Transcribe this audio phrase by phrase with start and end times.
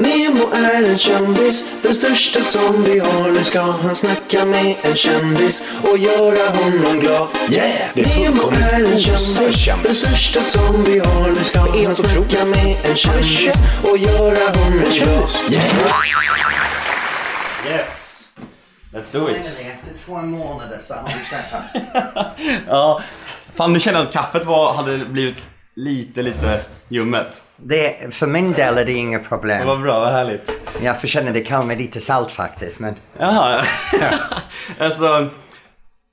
[0.00, 3.30] Nemo är en kändis, den största som vi har.
[3.30, 7.28] Nu ska han snacka med en kändis och göra honom glad.
[7.50, 11.28] Yeah, det är Nemo är en kändis, den största som vi har.
[11.28, 15.30] Nu ska han snacka med en kändis och göra honom glad.
[17.68, 18.22] Yes.
[18.92, 19.36] Let's do it.
[19.36, 21.86] efter två månader så har vi träffats.
[22.68, 23.02] Ja.
[23.54, 25.36] Fan, nu känner jag att kaffet var, hade blivit
[25.84, 27.42] lite, lite ljummet.
[27.56, 29.66] Det, för min del är det Det problem.
[29.66, 30.50] var bra, vad härligt.
[30.82, 32.80] Jag förkänner det kan med lite salt faktiskt.
[32.80, 33.64] Men Jaha.
[34.78, 35.26] alltså,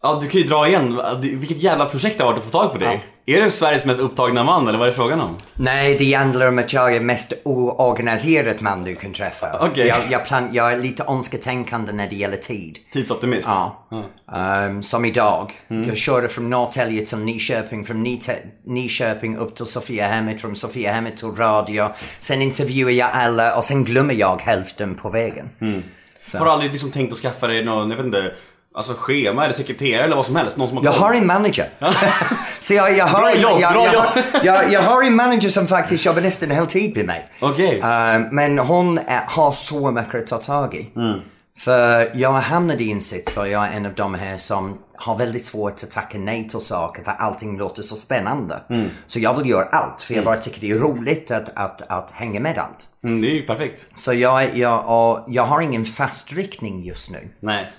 [0.07, 1.01] ja, du kan ju dra igen.
[1.21, 3.05] Vilket jävla projekt det har varit att få tag på dig.
[3.25, 5.37] Är du Sveriges mest upptagna man eller vad är det frågan om?
[5.53, 9.67] nej, det handlar om att jag är mest oorganiserad man du kan träffa.
[9.71, 9.87] Okej.
[9.87, 12.77] Jag, jag, plan, jag är lite önsketänkande när det gäller tid.
[12.93, 13.47] Tidsoptimist?
[13.47, 13.87] Ja.
[14.33, 15.51] Ehm, som idag.
[15.67, 21.31] Jag körde från Norrtälje till Nyköping, från Nyte- Nyköping upp till Sofiahemmet, från Sofiahemmet till
[21.31, 21.89] radio.
[22.19, 25.49] Sen intervjuar jag alla och sen glömmer jag hälften på vägen.
[26.25, 26.37] Så.
[26.37, 28.31] Har du aldrig liksom tänkt att skaffa dig någon, jag vet inte,
[28.77, 30.57] alltså schema eller sekreterare eller vad som helst?
[30.57, 31.69] Någon som har Jag har en manager.
[32.59, 34.03] Så jag, jag, har, Bra en- jobb, jag, bra jag, jobb.
[34.05, 37.27] har- jag, jag har en manager som faktiskt jobbar nästan heltid med mig.
[37.41, 37.79] Okej.
[37.79, 40.89] Eh, men hon är, har så mycket att ta tag i.
[41.59, 45.17] För jag hamnade i en sits för jag är en av de här som har
[45.17, 48.61] väldigt svårt att tacka nej till saker för allting låter så spännande.
[49.07, 52.11] Så jag vill göra allt för jag bara tycker det är roligt att, att, att
[52.11, 52.89] hänga med allt.
[53.03, 53.85] Mm, det är ju perfekt.
[53.95, 57.29] Så jag, jag, jag har ingen fast riktning just nu.
[57.39, 57.71] Nej.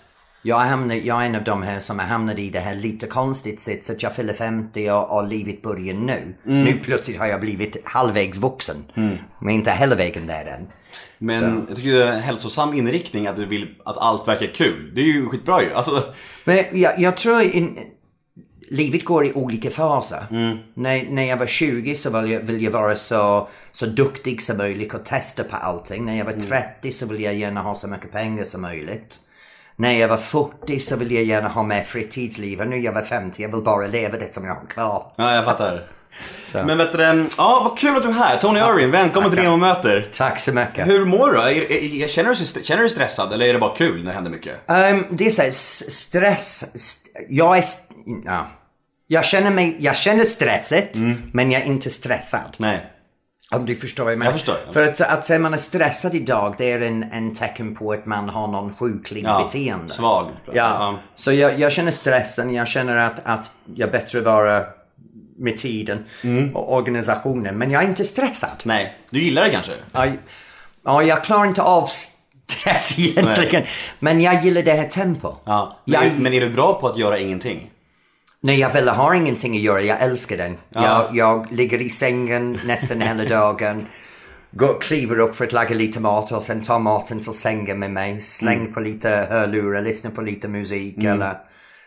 [0.49, 3.07] Jag, hamnar, jag är en av de här som har hamnat i det här lite
[3.07, 6.35] konstigt sits att jag fyller 50 och, och livet börjar nu.
[6.43, 8.85] Nu plötsligt har jag blivit halvvägs vuxen.
[9.41, 10.67] Men inte hela vägen där än.
[11.19, 14.93] Men jag tycker det är en hälsosam inriktning att du vill att allt verkar kul.
[14.95, 15.73] Det är ju skitbra ju.
[15.73, 16.05] Alltså,
[16.45, 17.79] Men jag, jag tror in,
[18.69, 20.27] livet går i olika faser.
[20.75, 24.57] När, när jag var 20 så ville jag, vill jag vara så, så duktig som
[24.57, 26.05] möjligt och testa på allting.
[26.05, 29.21] När jag var 30 så vill jag gärna ha så mycket pengar som möjligt.
[29.79, 32.61] När jag var 40 så vill jag gärna ha mer fritidsliv.
[32.61, 35.13] Och nu jag var 50 jag vill bara leva det som jag har kvar.
[35.17, 35.91] ja jag fattar.
[36.45, 36.63] Så.
[36.65, 38.37] Men vet du, ja vad kul att du är här.
[38.37, 39.43] Tony Irving, välkommen till.
[39.43, 40.11] Nemo möter.
[40.13, 40.87] Tack så mycket.
[40.87, 41.39] Hur mår du?
[41.41, 41.73] Är,
[42.05, 44.31] är, känner, du känner du dig stressad eller är det bara kul när det händer
[44.31, 44.71] mycket?
[44.71, 46.65] Ehm, det är så här, s- stress.
[46.75, 47.65] st- Jag är...
[48.25, 48.51] Ja.
[49.07, 49.77] Jag känner mig...
[49.81, 50.91] Jag känner stresset,
[51.33, 52.55] men jag är inte stressad.
[52.57, 52.87] Nej.
[53.51, 54.33] Om du förstår vad jag menar.
[54.33, 54.73] Jag förstår.
[54.73, 58.07] För att, att säga man är stressad idag, det är en, en tecken på att
[58.07, 59.93] man har någon sjuklig Ja, beteende.
[59.93, 60.31] svag.
[60.53, 60.99] Ja.
[61.15, 64.65] Så jag, jag känner stressen, jag känner att, att jag bättre vara
[65.39, 66.05] med tiden
[66.55, 67.59] och organisationen.
[67.59, 68.51] Men jag är inte stressad.
[68.65, 68.97] Nej.
[69.11, 69.73] Du gillar det kanske?
[69.93, 70.07] Ja,
[70.85, 73.63] ja, jag klarar inte av stress egentligen.
[73.99, 75.35] Men jag gillar det här tempo.
[75.45, 75.77] Ja.
[75.85, 77.71] Men, Jag, men är du bra på att göra ingenting?
[78.41, 79.83] Nej, jag vill ha ingenting att göra.
[79.83, 80.57] Jag älskar den.
[80.85, 83.87] Jag, jag ligger i sängen nästan hela dagen.
[84.51, 87.91] Går, kliver upp för att laga lite mat och sen tar maten till sängen med
[87.91, 88.21] mig.
[88.21, 91.39] Släng på lite hörlurar, lyssnar på lite musik eller...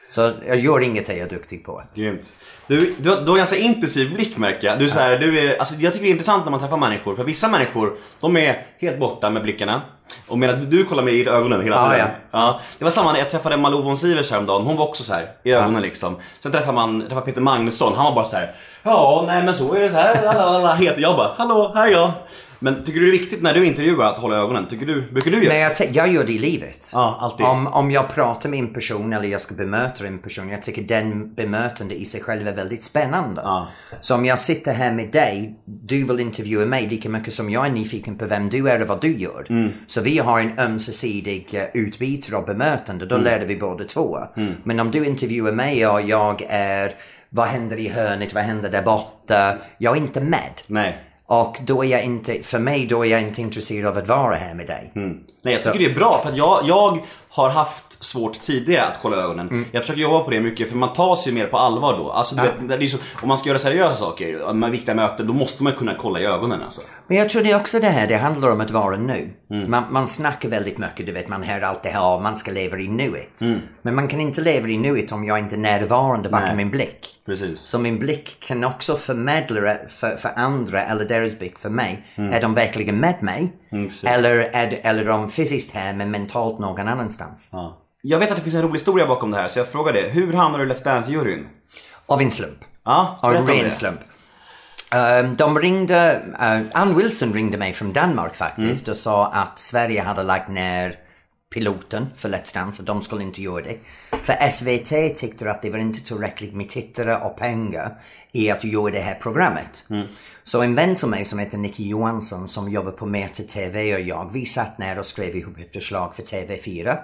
[0.10, 1.84] Så jag gör inget jag är duktig på.
[1.96, 2.34] Grymt.
[2.68, 4.80] Du, du, har- du har ganska impulsiv blick märker jag.
[4.80, 7.16] Du så här, du är, alltså, jag tycker det är intressant när man träffar människor.
[7.16, 9.82] För vissa människor, de är helt borta med blickarna.
[10.28, 12.08] Och medan du, kollar mig i ögonen hela Ja, tiden.
[12.32, 12.40] ja.
[12.40, 14.62] Ja, det var samma när jag träffade Malou von Sivers häromdagen.
[14.66, 16.16] Hon var också så här i ögonen liksom.
[16.40, 17.94] Sen träffade man träffade Peter Magnusson.
[17.96, 18.52] Han var bara så här.
[18.84, 20.22] Ja, nej men så är det så här.
[20.24, 21.32] Lalalala, heter jag bara.
[21.38, 22.12] Hallå, här är jag.
[22.64, 24.68] Men tycker du det är viktigt när du intervjuar att hålla ögonen?
[24.68, 26.90] Tycker du, brukar du göra Nej, jag, jag gör det i livet.
[26.94, 27.46] Ja, alltid.
[27.46, 30.82] Om, om jag pratar med en person eller jag ska bemöta en person, jag tycker
[30.82, 33.42] den bemötande i sig själv är väldigt spännande.
[33.46, 33.68] Ja.
[34.02, 37.66] Så om jag sitter här med dig, du vill intervjua mig lika mycket som jag
[37.66, 39.46] är nyfiken på vem du är och vad du gör.
[39.50, 39.72] Mm.
[39.88, 43.08] Så vi har en ömsesidig eh, utbyte av bemötande, Mm.
[43.10, 44.20] då lär vi båda två.
[44.64, 46.92] Men om du intervjuar mig och jag är,
[47.30, 49.58] vad händer i hörnet, vad händer där borta?
[49.78, 50.62] Jag är inte med.
[50.68, 50.98] Nej.
[51.32, 54.36] Och då är jag inte, för mig då är jag inte intresserad av att vara
[54.36, 54.92] här med dig.
[54.94, 57.00] Nej, jag tycker Så- det är bra för att jag, jag
[57.32, 59.50] har haft svårt tidigare att kolla ögonen.
[59.50, 59.66] Mm.
[59.72, 62.12] Jag försöker jobba på det mycket för man tar sig mer på allvar då.
[62.12, 65.28] Alltså, du vet, det är så, om man ska göra seriösa saker, med viktiga möten,
[65.28, 66.82] då måste man kunna kolla i ögonen alltså.
[67.08, 69.30] Men jag tror det är också det här, det handlar om att vara nu.
[69.68, 72.80] Man, man snackar väldigt mycket, du vet, man hör allt det här, man ska leva
[72.80, 73.42] i nuet.
[73.82, 76.56] Men man kan inte leva i nuet om jag inte är närvarande bakom Nej.
[76.56, 77.08] min blick.
[77.26, 77.60] Precis.
[77.60, 82.06] Så min blick kan också förmedla för, för andra, eller deras blick för mig.
[82.16, 83.54] Är de verkligen med mig?
[83.72, 84.04] precis.
[84.04, 87.21] eller är, eller är de fysiskt här men mentalt någon annanstans?
[87.52, 87.78] Ja.
[88.02, 90.02] Jag vet att det finns en rolig historia bakom det här så jag frågar det.
[90.02, 91.48] Hur hamnade du i Let's Dance-juryn?
[92.06, 92.58] Av en slump.
[92.86, 94.00] Ja, Av om ren slump.
[94.92, 100.02] Ehm, de ringde, uh, Ann Wilson ringde mig från Danmark faktiskt och sa att Sverige
[100.02, 100.96] hade lagt ner
[101.54, 103.78] piloten för Let's Dance och de skulle inte göra det.
[104.24, 108.00] För SVT tyckte att det var inte tillräckligt med tittare och pengar
[108.32, 109.86] i att göra det här programmet.
[110.44, 114.02] Så en vän till mig som heter Nicky Johansson som jobbar på Meta TV och
[114.02, 116.98] jag, vi satt ner och skrev ihop ett förslag för TV4.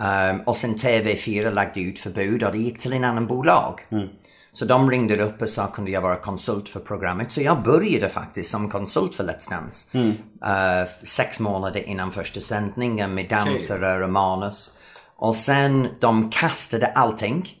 [0.00, 3.80] Ehm, och sen TV4 lagde ut förbud och det gick till en annan bolag.
[4.52, 7.32] Så de ringde upp och sa kunde jag vara konsult för programmet.
[7.32, 9.98] Så jag började faktiskt som konsult för Let's Dance.
[10.44, 14.74] Eh, sex månader innan första sändningen med dansare och manus.
[15.16, 17.59] Och sen de kastade allting.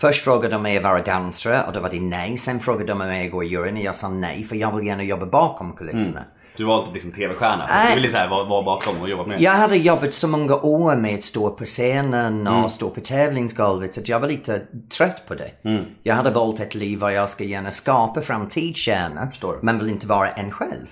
[0.00, 2.38] Först frågade de mig att vara dansare och då var det nej.
[2.38, 4.86] Sen frågade de mig att gå i juryn och jag sa nej för jag vill
[4.86, 6.24] gärna jobba bakom kulisserna.
[6.56, 7.70] Du var inte liksom TV-stjärna.
[7.88, 9.40] Du ville så här, vara, vara bakom och jobba med.
[9.40, 13.98] Jag hade jobbat så många år med att stå på scenen och stå på tävlingsgolvet
[13.98, 14.62] att jag var lite
[14.96, 15.50] trött på det.
[16.02, 20.28] Jag hade valt ett liv där jag ska gärna skapa framtidsstjärnor men vill inte vara
[20.28, 20.86] en själv.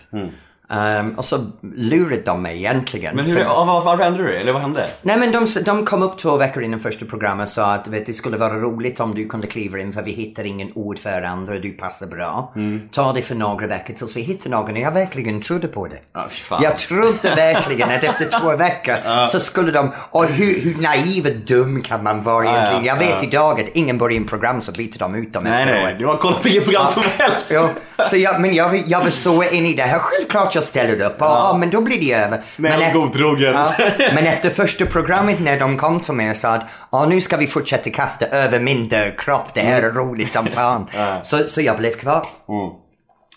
[0.70, 1.46] Ehm, och så
[1.76, 3.16] lurade de mig egentligen.
[3.16, 4.36] Men hur, För- ja, vad, vad ändrade du?
[4.36, 4.88] Eller vad hände?
[5.02, 8.06] Nej men de, de kom upp två veckor innan första programmet och sa att vet,
[8.06, 11.60] det skulle vara roligt om du kunde kliva in för vi hittar ingen ordförande och
[11.60, 12.52] du passar bra.
[12.90, 15.98] Ta det för några veckor tills vi hittar någon och jag verkligen trodde på det.
[16.12, 16.62] Ja, fan.
[16.62, 21.36] Jag trodde verkligen att efter två veckor så skulle de, och hur, hur naiv och
[21.46, 22.84] dum kan man vara egentligen?
[22.84, 25.66] ja, jag vet idag att ingen börjar in program så byter de ut dem Nej,
[25.66, 25.96] nej.
[25.98, 27.50] Du har kollat på vilket program som helst.
[27.54, 27.68] Jo,
[28.10, 29.98] så jag, men jag, jag var så in i det här.
[29.98, 31.16] Självklart jag ställer upp.
[31.18, 31.50] Ja.
[31.52, 32.40] Ja, men då blir det över.
[32.40, 33.54] Snäll, men, godtrogen.
[33.54, 37.20] Ja, men efter första programmet när de kom till mig och sa att ja, nu
[37.20, 39.54] ska vi fortsätta kasta över min dörrkropp.
[39.54, 40.86] Det här är roligt som fan.
[41.22, 42.26] Så, så jag blev kvar.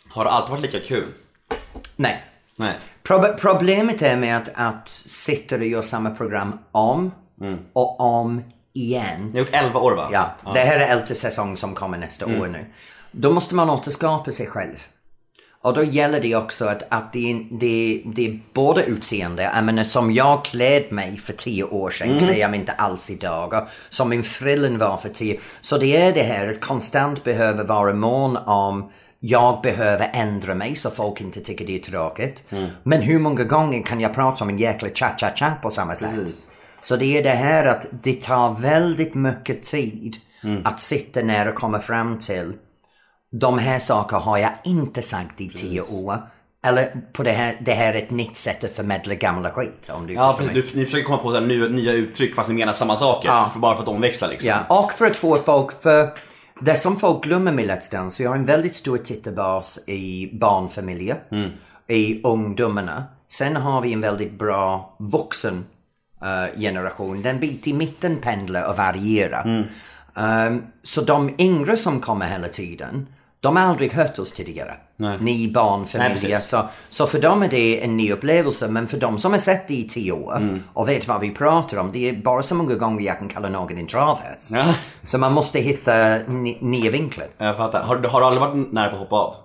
[0.09, 1.07] Har det alltid varit lika kul?
[1.95, 2.23] Nej.
[2.55, 2.73] Nej.
[3.03, 7.11] Prob- problemet är med att, sitta och göra samma program om
[7.73, 8.43] och om
[8.73, 9.25] igen.
[9.25, 10.09] Ni har gjort 11 år va?
[10.11, 12.65] Ja, det här är elfte säsong som kommer nästa år nu.
[13.11, 14.77] Då måste man återskapa sig själv.
[15.61, 19.63] Och då gäller det också att, att det, är- det, det är både utseende, jag
[19.63, 23.53] menar som jag kläd mig för tio år sedan klär jag mig inte alls idag.
[23.53, 25.39] Och som min frillen var för tio.
[25.61, 30.75] Så det är det här att konstant behöver vara mån om jag behöver ändra mig
[30.75, 32.43] så folk inte tycker det är tråkigt.
[32.83, 36.15] Men hur många gånger kan jag prata om en jäkla cha-cha-cha på samma sätt?
[36.15, 36.47] Precis.
[36.81, 40.15] Så det är det här att det tar väldigt mycket tid
[40.63, 42.53] att sitta ner och komma fram till
[43.31, 46.21] de här sakerna har jag inte sagt i tio år.
[46.63, 49.89] Eller på det här, det här är ett nytt sätt att förmedla gamla skit.
[49.89, 50.71] Om du Ja, precis.
[50.71, 53.29] Du, ni försöker komma på så här nya, nya uttryck fast ni menar samma saker.
[53.29, 53.49] Ja.
[53.53, 54.49] För bara för att omväxla liksom.
[54.49, 56.09] Ja, och för att få folk, för
[56.61, 61.19] det som folk glömmer med Let's Dance, vi har en väldigt stor tittarbas i barnfamiljer,
[61.87, 63.03] i ungdomarna.
[63.29, 65.65] Sen har vi en väldigt bra vuxen
[66.21, 67.21] eh, generation.
[67.21, 69.65] Den bit i mitten pendlar och varierar.
[70.15, 73.07] Ehm, så de yngre som kommer hela tiden,
[73.41, 74.77] de har aldrig hört oss tidigare.
[74.97, 76.09] Ni Nej, barnfamiljer.
[76.13, 76.43] precis.
[76.49, 78.67] så, så för dem är det en ny upplevelse.
[78.67, 80.63] Men för de som har sett det i tio år Mm.
[80.73, 81.91] och vet vad vi pratar om.
[81.91, 84.51] Det är bara så många gånger jag kan kalla någon en travhäst.
[84.51, 84.65] Ja.
[85.03, 87.27] Så man måste hitta ni- nya vinklar.
[87.37, 87.81] Jag fattar.
[87.83, 89.35] Har, har du aldrig varit nära på att hoppa av?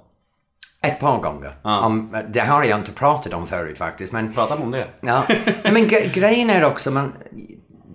[0.82, 1.56] Ett par gånger.
[1.62, 4.12] Om, det har jag inte pratat om förut faktiskt.
[4.12, 4.87] Men, Prata om det.
[5.00, 5.23] ja.
[5.29, 5.38] Nej,
[5.73, 7.12] men gre- grejen är också, man,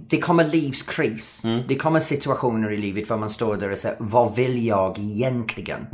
[0.10, 1.42] det kommer livskris.
[1.68, 5.86] Det kommer situationer i livet där man står där och säger, vad vill jag egentligen?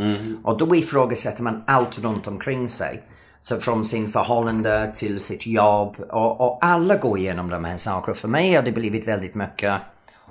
[0.43, 3.03] Och då ifrågasätter man allt runt omkring sig.
[3.41, 5.95] Så från sin förhållande till sitt jobb.
[6.09, 8.15] Och, och alla går igenom de här sakerna.
[8.15, 9.73] För mig har det blivit väldigt mycket,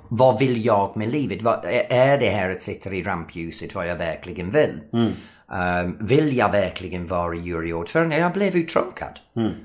[0.09, 1.41] vad vill jag med livet?
[1.41, 4.79] Vad, är- det här att sitta i rampljuset vad jag verkligen vill?
[5.51, 8.17] Um, vill jag verkligen vara juryordförande?
[8.17, 9.19] Jag blev uttråkad.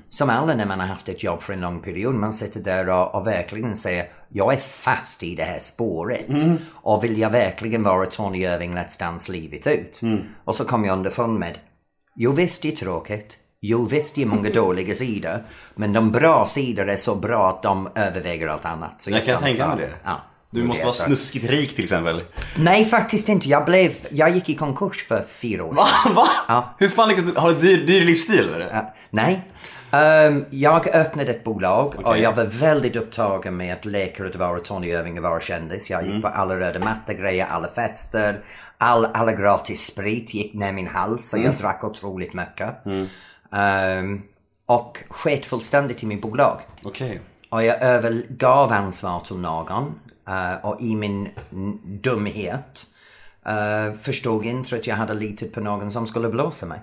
[0.09, 2.15] Som alla när man har haft ett jobb för en lång period.
[2.15, 6.25] Man sitter där och, och verkligen säger jag är fast i det här spåret.
[6.71, 10.01] Och vill jag verkligen vara Tony Irving Let's Dance livet ut?
[10.43, 11.57] Och så kom jag underfund med
[12.15, 13.37] Jo visst, det är tråkigt.
[13.61, 15.43] Jo visst, det är många dåliga sidor.
[15.75, 19.01] Men de bra sidor är så bra att de överväger allt annat.
[19.01, 19.93] Så Jag kan stannar tänka mig det.
[20.03, 20.21] Ja.
[20.51, 22.23] Du måste vara snuskigt rik till exempel.
[22.57, 23.49] Nej, faktiskt inte.
[23.49, 23.91] Jag blev...
[24.09, 25.87] Jag gick i konkurs för fyra år Va?
[26.15, 26.27] Va?
[26.47, 26.75] Ja.
[26.79, 27.39] Hur fan lyckas du?
[27.39, 28.69] Har du dyr, dyr livsstil eller?
[28.73, 29.51] Ja, nej.
[29.91, 32.21] Ehm, jag öppnade ett bolag och Okej.
[32.21, 35.89] jag var väldigt upptagen med att leka att vara Tony Irving och vara kändis.
[35.89, 38.43] Jag gick på alla röda mattor grejer, alla fester,
[38.77, 42.85] all, alla gratis sprit gick ner min hals så jag drack otroligt mycket.
[43.53, 44.21] Ehm,
[44.65, 46.59] och sket fullständigt i min bolag.
[46.83, 47.21] Okej.
[47.49, 51.29] Och jag övergav ansvar till någon eh, och i min
[51.83, 52.87] dumhet
[53.47, 56.79] uh, förstod inte att jag hade litat på någon som skulle blåsa mig.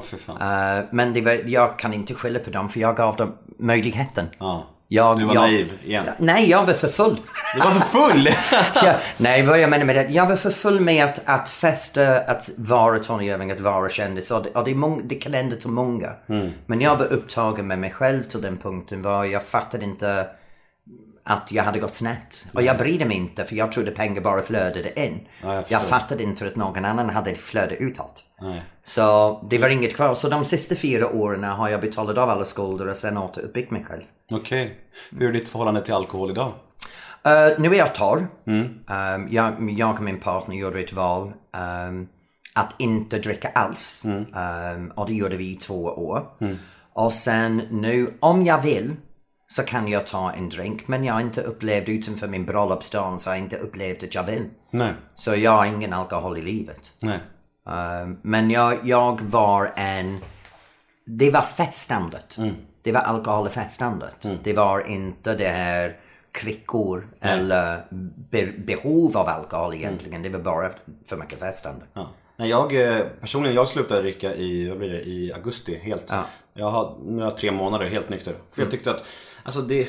[0.00, 0.78] Fan.
[0.78, 4.26] Eh, men det var, jag kan inte skylla på dem för jag gav dem möjligheten.
[4.38, 4.66] Ja.
[4.88, 6.06] Jag, Du var jag, naiv igen.
[6.18, 7.20] Nej, jag var för full.
[7.54, 8.28] Du var för full!
[8.74, 12.18] ja, nej, vad jag menar med det, jag var för full med att, att festa,
[12.18, 14.30] att vara Tony Irving, att vara kändis.
[14.30, 16.12] Och det, och det, mång, det kan hända till många.
[16.66, 20.26] Men jag var upptagen med mig själv till den punkten var jag fattade inte
[21.24, 22.46] att jag hade gått snett.
[22.54, 25.28] Och jag brydde mig inte för jag trodde pengar bara flödade in.
[25.42, 28.24] Ja, jag jag, fattade inte att någon annan hade flöde utåt.
[28.40, 28.62] Nej.
[28.84, 30.14] Så det var inget kvar.
[30.14, 33.84] Så de sista fyra åren har jag betalat av alla skulder och sen återuppbyggt mig
[33.84, 34.02] själv.
[34.30, 34.76] Okej.
[35.18, 36.52] Hur är ditt förhållande till alkohol idag?
[37.24, 38.26] Eh, nu är jag torr.
[38.44, 41.32] Um, jag, jag och min partner gjorde ett val
[41.88, 42.08] um,
[42.54, 44.02] att inte dricka alls.
[44.04, 46.26] Um, och det gjorde vi i två år.
[46.92, 48.96] Och sen nu, om jag vill
[49.52, 50.88] så kan jag ta en drink.
[50.88, 54.24] Men jag har inte upplevt utanför min bröllopsdag så har jag inte upplevt att jag
[54.24, 54.44] vill.
[54.70, 54.92] Nej.
[55.14, 56.92] Så jag har ingen alkohol i livet.
[57.02, 57.18] Nej.
[58.02, 60.18] Um, men jag, jag var en...
[61.04, 62.38] Det var festandet.
[62.82, 64.26] Det var alkoholfestandet.
[64.44, 65.96] Det var inte det här
[66.32, 67.84] kryckor eller
[68.30, 70.22] be, behov av alkohol egentligen.
[70.22, 70.70] Det var bara
[71.06, 71.84] för mycket festande.
[71.92, 72.10] Ja.
[72.36, 76.06] Nej, jag eh, personligen, jag slutade dricka i, vad blir det, i augusti helt.
[76.08, 76.24] Ja.
[76.54, 78.34] Jag har, nu har jag tre månader helt nykter.
[78.52, 79.02] För jag tyckte att,
[79.42, 79.88] alltså det,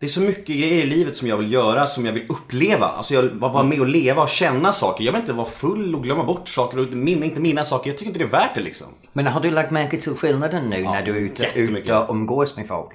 [0.00, 2.86] det är så mycket grejer i livet som jag vill göra, som jag vill uppleva.
[2.86, 5.04] Alltså jag vill vara med och leva och känna saker.
[5.04, 7.90] Jag vill inte vara full och glömma bort saker och minna, inte mina saker.
[7.90, 8.86] Jag tycker inte det är värt det liksom.
[9.12, 12.56] Men har du lagt märke till skillnaden nu när du är ute, ute och umgås
[12.56, 12.90] med folk?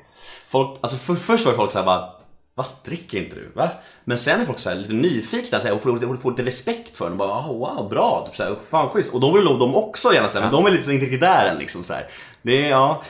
[0.48, 2.10] Folk, alltså för, först var folk såhär bara
[2.56, 2.66] Va?
[2.86, 3.52] Dricker inte du?
[3.56, 3.70] Va?
[4.04, 6.44] Men sen är folk så här lite nyfikna så här, och får, får, får lite
[6.44, 7.18] respekt för den.
[7.18, 8.26] Bara, oh, wow, bra.
[8.28, 9.14] Typ, så här, fan schysst.
[9.14, 11.22] Och de vill nog de också gärna säga, men de är lite så inte riktigt
[11.22, 12.10] där än liksom så här.
[12.42, 13.04] Det ja.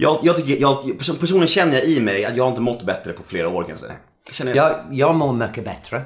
[0.00, 3.12] Jag, jag tycker, jag, person- personligen känner jag i mig att jag inte mått bättre
[3.12, 3.92] på flera år kan jag säga.
[4.26, 6.02] Jag känner, Jag, jag mår mycket bättre.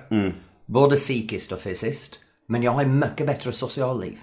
[0.66, 2.18] Både psykiskt och fysiskt.
[2.48, 4.18] Men jag har ett mycket bättre socialliv.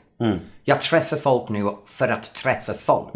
[0.64, 3.08] Jag träffar folk nu för att träffa folk.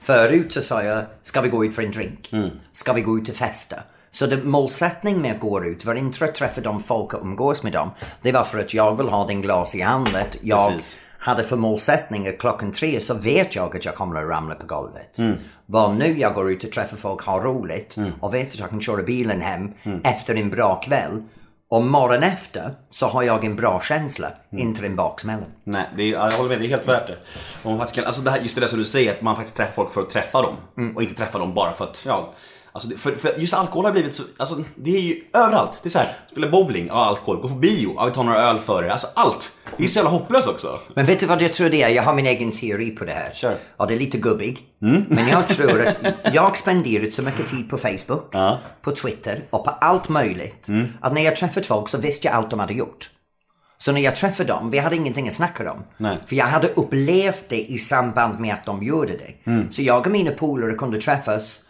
[0.00, 2.30] Förut så sa jag, ska vi gå ut för en drink?
[2.72, 3.76] Ska vi gå ut och festa?
[4.10, 7.62] Så det, målsättning med att gå ut var inte att träffa de folk och umgås
[7.62, 7.90] med dem.
[8.22, 10.24] Det var för att jag vill ha den glas i handen.
[10.42, 10.98] Jag Precis.
[11.24, 14.66] Hade för målsättning att klockan tre så vet jag att jag kommer att ramla på
[14.66, 15.18] golvet.
[15.66, 18.80] Bara nu jag går ut och träffar folk, har roligt och vet att jag kan
[18.80, 19.72] köra bilen hem
[20.04, 21.22] efter en bra kväll.
[21.68, 25.44] Och morgon efter så har jag en bra känsla, inte en baksmälla.
[25.64, 26.60] Nej, det är, ja, jag håller med.
[26.60, 27.18] Det är helt värt det.
[27.62, 29.56] Man faktiskt kan, alltså det här, just det där som du säger, att man faktiskt
[29.56, 30.54] träffar folk för att träffa dem.
[30.94, 32.34] Och inte träffa dem bara för att, ja.
[32.74, 35.80] Alltså för, för just alkohol har blivit så, alltså det är ju överallt.
[35.82, 37.40] Det är så här, spela bowling, ja alkohol.
[37.40, 38.92] Gå på bio, ja vi tar några öl före.
[38.92, 39.52] Alltså allt.
[39.76, 40.78] Det är så jävla hopplöst också.
[40.94, 41.88] Men vet du vad jag tror det är?
[41.88, 43.32] Jag har min egen teori på det här.
[43.34, 43.56] Kör.
[43.76, 44.58] Ja, det är lite gubbig.
[45.08, 45.96] Men jag tror att
[46.34, 48.34] jag spenderat så mycket tid på Facebook,
[48.82, 50.66] på Twitter och på allt möjligt.
[51.00, 53.10] Att när jag träffat folk så visste jag allt de hade gjort.
[53.78, 55.84] Så när jag träffade dem, vi hade ingenting att snacka om.
[55.96, 56.16] Nej.
[56.26, 59.50] För jag hade upplevt det i samband med att de gjorde det.
[59.70, 61.60] Så jag och mina polare kunde träffas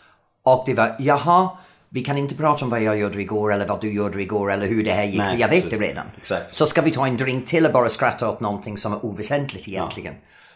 [0.44, 1.48] och det var, jaha,
[1.88, 4.66] vi kan inte prata om vad jag gjorde igår eller vad du gjorde igår eller
[4.66, 5.78] hur det här gick, Nej, för jag vet precis.
[5.78, 6.06] det redan.
[6.16, 6.54] Exakt.
[6.54, 9.68] Så ska vi ta en drink till och bara skratta åt någonting som är oväsentligt
[9.68, 10.14] egentligen.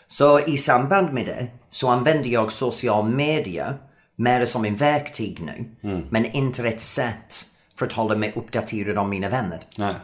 [0.09, 3.75] Så i samband med det så använder jag social media
[4.17, 5.89] mer som en verktyg nu.
[5.91, 6.07] Mm.
[6.11, 7.35] Men inte rätt sätt
[7.79, 9.59] för att hålla mig uppdaterad om mina vänner.
[9.77, 9.95] Nej.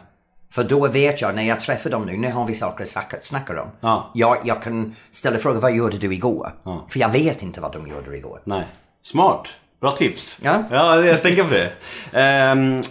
[0.51, 3.17] För då vet jag, när jag träffar dem nu, nu har vi saker att snacka,
[3.21, 3.69] snacka om.
[3.79, 4.11] Ja.
[4.13, 6.51] Jag, jag kan ställa frågan, vad gjorde du igår?
[6.89, 8.41] För jag vet inte vad de gjorde igår.
[8.43, 8.65] Nej.
[9.01, 9.47] Smart.
[9.81, 10.39] Bra tips.
[10.41, 10.63] Ja.
[10.71, 11.71] Ja, jag tänker på det.
[12.13, 12.81] Ehm,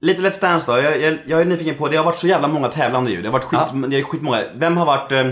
[0.00, 0.78] lite Let's Dance då.
[0.78, 3.22] Jag, jag, jag är nyfiken på, det har varit så jävla många tävlande ju.
[3.22, 4.42] Det har varit skit, det är skitmånga.
[4.54, 5.26] Vem har varit, eh,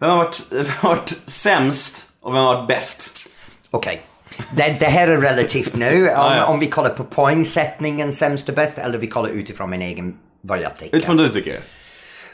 [0.00, 3.28] vem har varit, vem har varit sämst och vem har varit bäst?
[3.70, 4.02] Okej.
[4.56, 6.02] Det, det här är relativt nu.
[6.02, 6.44] Om, ja.
[6.44, 10.60] om vi kollar på poängsättningen, sämst och bäst, eller vi kollar utifrån min egen, vad
[10.60, 10.96] jag tycker.
[10.96, 11.60] Utifrån du tycker?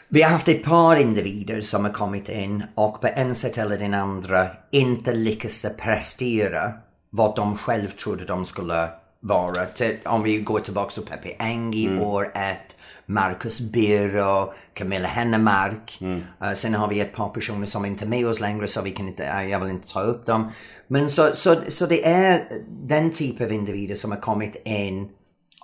[0.09, 3.79] Vi har haft ett par individer som har kommit in och på en sätt eller
[3.79, 6.73] den andra inte lyckats prestera
[7.15, 8.89] vad de själv trodde de skulle
[9.21, 9.67] vara.
[9.67, 15.99] Till, om vi går tillbaka till Peppe Eng i år ett, Marcus Birro, Camilla Hennemark.
[16.43, 18.91] Eh, sen har vi ett par personer som inte är med oss längre så vi
[18.91, 20.51] kan inte, eh, jag vill inte ta upp dem.
[20.87, 25.09] Men så, så, så det är den typ av individer som har kommit in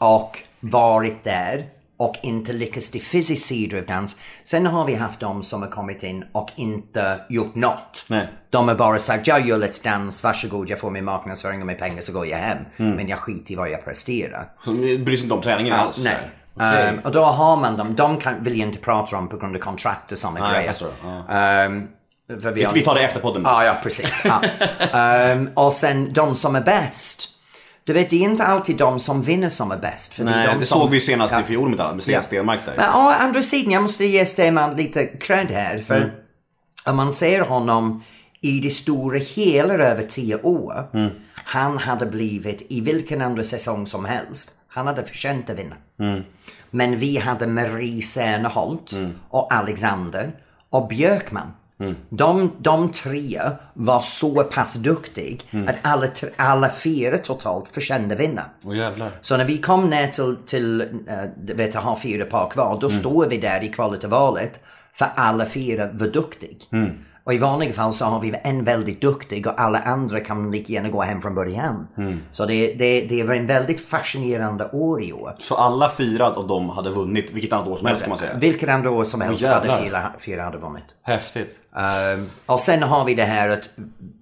[0.01, 1.67] och varit där
[2.01, 4.17] och inte lyckats till fysisk sida av dans.
[4.45, 8.05] Sen har vi haft de som har kommit in och inte gjort något.
[8.09, 8.29] Nej.
[8.51, 11.77] De har bara sagt, jag gör Let's Dance, varsågod, jag får min marknadsföring och min
[11.77, 12.59] pengar så går jag hem.
[12.77, 14.49] Men jag skiter i vad jag presterar.
[14.61, 16.05] Så ni bryr sig inte om träningen alls?
[16.05, 16.17] Nej.
[16.55, 16.89] Okej.
[16.89, 19.57] Ehm, och då har man dem, de kan, vill jag inte prata om på grund
[19.57, 20.75] av kontrakt och sådana jag grejer.
[21.31, 21.89] Ehm,
[22.43, 23.43] för vi, har- Vi tar det efter podden.
[23.45, 24.23] Ja, ja precis.
[24.25, 24.43] Ja.
[24.99, 27.29] Ehm, och sen de som är bäst.
[27.91, 30.15] Du vet, det är inte alltid de som vinner som är bäst.
[30.15, 31.41] För det, Nej, de det som, såg vi senast Ja.
[31.41, 32.75] i fjol med, med Sten Stenmark där.
[32.77, 35.79] Men å andra sidan, jag måste ge Stenman lite cred här.
[35.79, 36.11] För Mm.
[36.87, 38.03] om man ser honom
[38.41, 40.89] i det stora hela över tio år.
[40.95, 41.11] Mm.
[41.35, 45.77] Han hade blivit, i vilken andra säsong som helst, han hade förtjänt att vinna.
[46.01, 46.23] Mm.
[46.71, 48.93] Men vi hade Marie Serneholt
[49.31, 50.33] och Alexander
[50.71, 51.53] och Björkman.
[52.09, 53.41] De, de tre
[53.75, 56.07] var så pass duktiga att alla,
[56.37, 58.45] alla fyra totalt förtjänade vinna.
[58.75, 59.11] Jävlar.
[59.21, 62.91] Så när vi kom ner till, till äh, vet, att ha fyra par kvar, då
[62.91, 63.73] står vi där i
[64.07, 64.61] valet
[64.93, 66.51] för alla fyra var duktiga.
[67.31, 70.73] Och i vanliga fall så har vi en väldigt duktig och alla andra kan lika
[70.73, 71.87] gärna gå hem från början.
[72.31, 75.35] Så det, det, det var en väldigt fascinerande år i år.
[75.39, 78.37] Så alla fyra av dem hade vunnit vilket annat år som helst kan man säga.
[78.39, 80.85] Vilket andra år som helst hade fyra, fyra hade vunnit.
[81.03, 81.57] Häftigt.
[81.77, 83.69] Ehm, och sen har vi det här att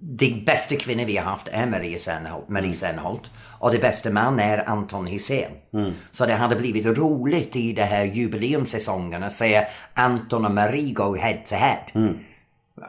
[0.01, 3.21] det bästa kvinna vi har haft är Marie Serneholt, Marie Serneholt.
[3.59, 5.51] Och det bästa man är Anton Hisén.
[6.11, 11.15] Så det hade blivit roligt i det här jubileumssäsongen att se Anton och Marie gå
[11.15, 11.77] head to head.
[11.93, 12.15] I-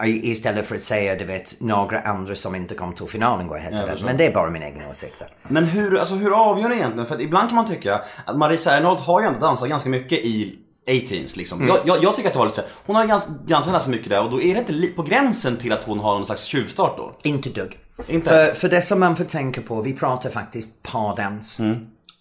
[0.05, 3.71] Istället för att säga, du vet, några andra som inte kom till finalen går head
[3.71, 3.97] to head.
[4.05, 5.23] Men det är bara min egen åsikt.
[5.49, 7.07] Men hur, alltså, hur avgör det egentligen?
[7.07, 10.19] För att ibland kan man tycka att Marie Serneholt har ju ändå dansat ganska mycket
[10.19, 11.67] i 18s liksom.
[11.67, 13.91] Jag, jag, jag tycker att det var lite så här, hon har ganska, ganska, ganska
[13.91, 16.45] mycket där och då är det inte på gränsen till att hon har någon slags
[16.45, 17.13] tjuvstart då?
[17.23, 17.79] Inte dugg.
[18.09, 18.29] Inte?
[18.29, 21.61] För, för det som man får tänka på, vi pratar faktiskt pardans.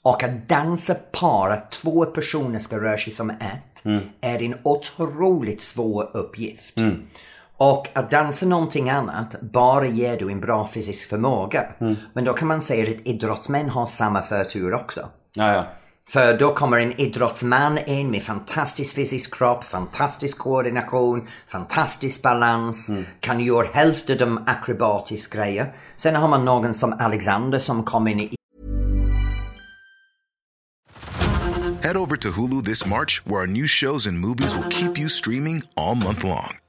[0.02, 3.84] Och att dansa par, att två personer ska röra sig som ett,
[4.22, 6.76] är en otroligt svår uppgift.
[7.60, 11.66] Och att dansa någonting annat bara ger du en bra fysisk förmåga.
[12.14, 15.10] Men då kan man säga att idrottsmän har samma förtur också.
[15.34, 15.68] Ja, ja.
[16.10, 23.40] För då kommer en idrottsman in med fantastisk fysisk kropp, fantastisk koordination, fantastisk balans, kan
[23.40, 25.74] göra hälften av de akrobatiska grejer.
[25.96, 28.36] Sen har man någon som Alexander som kom in i
[31.82, 35.10] Head over to Hulu this March, where our new shows and movies will keep you
[35.10, 36.69] streaming all month long.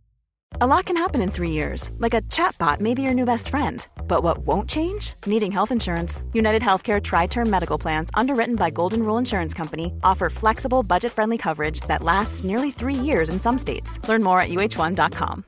[0.59, 3.47] A lot can happen in three years, like a chatbot may be your new best
[3.47, 3.87] friend.
[4.07, 5.13] But what won't change?
[5.25, 6.23] Needing health insurance.
[6.33, 11.13] United Healthcare Tri Term Medical Plans, underwritten by Golden Rule Insurance Company, offer flexible, budget
[11.13, 13.99] friendly coverage that lasts nearly three years in some states.
[14.09, 15.45] Learn more at uh1.com.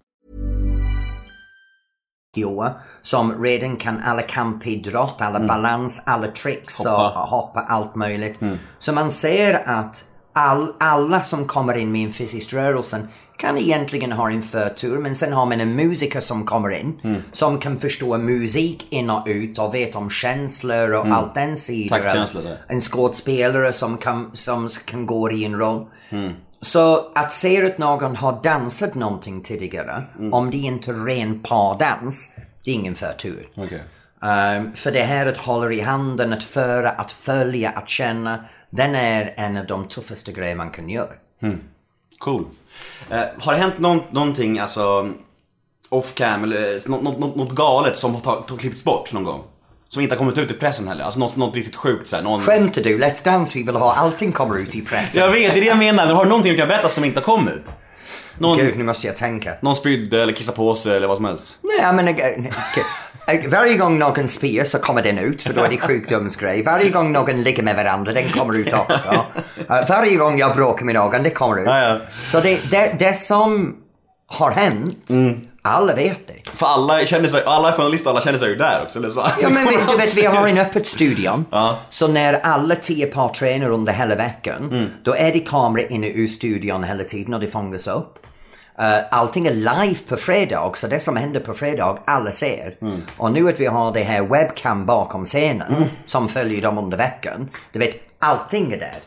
[2.38, 6.90] år som redan kan alla kampidrott, alla balans, alla tricks Hoppa.
[7.12, 7.22] Mm.
[7.22, 8.40] och hoppa, allt möjligt.
[8.80, 14.12] Så man ser att all, alla som kommer in med en fysisk rörelse kan egentligen
[14.12, 17.22] ha en förtur men sen har man en musiker som kommer in Mm.
[17.32, 22.00] som kan förstå musik in och ut och vet om känslor och allt den sidan.
[22.00, 22.04] Mm.
[22.12, 22.58] Taktkänslor där.
[22.68, 25.86] En skådespelare som kan, som kan gå i en roll.
[26.10, 26.34] Mm.
[26.62, 30.34] Så att se att någon har dansat någonting tidigare, Mm.
[30.34, 32.32] om det inte är ren pardans,
[32.66, 33.48] det är ingen förtur.
[33.58, 33.84] Okej.
[34.22, 38.40] Ehm, för det här att hålla i handen, att föra, att följa, att känna,
[38.76, 41.10] den är en av de tuffaste grejer man kan göra.
[42.20, 42.46] Cool.
[43.10, 45.10] Eh, har det hänt någon, någonting, alltså
[45.90, 49.44] off cam eller eh, något, något, något galet som har tag- klippts bort någon gång?
[49.90, 51.04] Som inte har kommit ut i pressen heller?
[51.04, 52.42] Alltså något, något riktigt sjukt såhär, någon...
[52.42, 53.00] Skämtar du?
[53.00, 55.22] Let's Dance vi vill ha, allting kommer ut i pressen.
[55.22, 56.08] Jag vet, det är det jag menar.
[56.14, 57.72] Har du någonting du kan berätta som inte har kommit?
[58.38, 59.54] Någon, Gud, nu måste jag tänka.
[59.62, 61.60] någon spydde eller kissade på sig eller vad som helst?
[61.62, 65.70] Nej, men äh, äh, varje gång någon spyr så kommer den ut för då är
[65.70, 66.64] det sjukdomsgrej.
[66.64, 69.26] Varje gång någon ligger med varandra den kommer ut också.
[69.68, 71.66] Varje gång jag bråkar med någon det kommer ut.
[71.68, 71.98] Ja, ja.
[72.26, 73.76] Så det, det, det som
[74.28, 75.10] har hänt,
[75.62, 76.50] alla vet det.
[76.54, 79.00] För alla kändisar, alla journalister alla kändisar är ju där också.
[79.00, 79.28] Eller så.
[79.42, 81.46] Ja men vi, du vet vi har en öppet studion.
[81.52, 81.78] Ja.
[81.90, 84.90] Så när alla tio par tränar under hela veckan.
[85.04, 88.20] Då är det kamera inne ur studion hela tiden och det fångas upp.
[88.80, 92.78] Uh, allting är live på fredag så det som händer på fredag alla ser.
[93.18, 97.50] Och nu att vi har det här webcam bakom scenen som följer dem under veckan.
[97.72, 99.00] Du vet allting är där.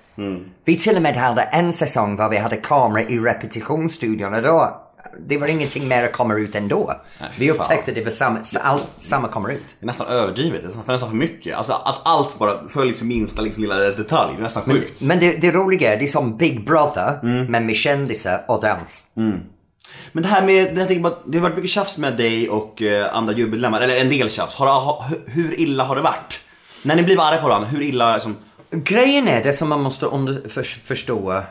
[0.65, 4.83] Vi till och med hade en säsong där vi hade kamera i repetitionsstudion och då
[5.21, 6.95] det var ingenting mer att komma ut ändå.
[7.39, 7.57] Vi fan.
[7.57, 9.63] upptäckte det var samma, all, samma kommer ut.
[9.81, 11.57] Det är nästan överdrivet, det är nästan, nästan för mycket.
[11.57, 15.03] Alltså att allt bara följs i minsta liksom, lilla detalj, det är nästan sjukt.
[15.03, 19.07] Men det, det roliga är, det är som Big Brother, men med kändisar och dans.
[20.17, 22.83] Men det här med, jag tänker bara, det har varit mycket tjafs med dig och
[22.83, 24.55] eh, andra jubbmedlemmar, eller en del tjafs.
[24.55, 26.41] Har, ha, hur illa har det varit?
[26.83, 28.37] När ni blir arga på varandra, hur illa liksom...
[28.71, 31.43] Grejen är, det som man måste under, för, förstå,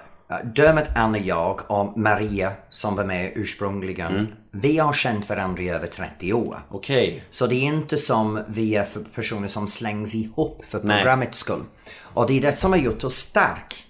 [0.55, 4.27] Dermot, Anna, jag och Maria som var med ursprungligen.
[4.51, 6.59] Vi har känt varandra i över 30 år.
[6.69, 7.23] Okej.
[7.31, 11.63] Så det är inte som vi är för personer som slängs ihop för programmets skull.
[12.01, 13.87] Och det är det som har gjort oss stark.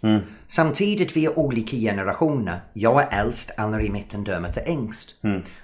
[0.47, 2.59] Samtidigt vi är olika generationer.
[2.73, 5.15] Jag är äldst, Anna är i mitten, Dermot är yngst.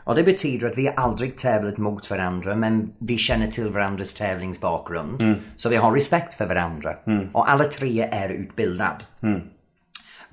[0.04, 4.14] Och det betyder att vi har aldrig tävlat mot varandra men vi känner till varandras
[4.14, 5.42] tävlingsbakgrund.
[5.56, 6.96] Så vi har respekt för varandra.
[7.34, 9.00] Och alla tre är utbildade.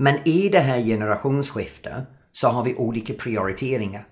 [0.00, 4.04] Men i det här generationsskiftet så har vi olika prioriteringar.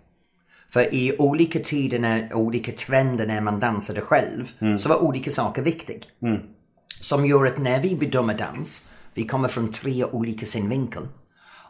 [0.70, 4.44] För i olika tider, när, olika trender när man dansade själv,
[4.78, 5.98] så var olika saker viktiga.
[7.00, 8.82] Som gör att när vi bedömer dans,
[9.14, 11.08] vi kommer från tre olika synvinkel.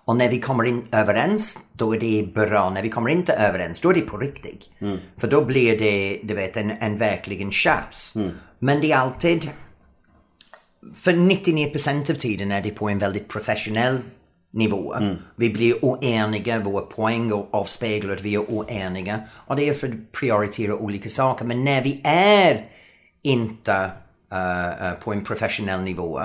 [0.04, 2.70] Och när vi kommer in överens, då är det bra.
[2.70, 4.70] När vi kommer inte överens, då är det på riktigt.
[5.16, 8.14] För då blir det, du vet, en, en verkligen tjafs.
[8.58, 9.50] Men det är alltid
[10.94, 13.98] för 99% av tiden är det på en väldigt professionell
[14.50, 14.94] nivå.
[15.36, 19.20] Vi blir oeniga, vår poäng avspeglar att vi är oeniga.
[19.30, 21.44] Och det är för att prioritera olika saker.
[21.44, 22.64] Men när vi är
[23.22, 23.90] inte
[24.32, 26.22] uh, uh, på en professionell nivå,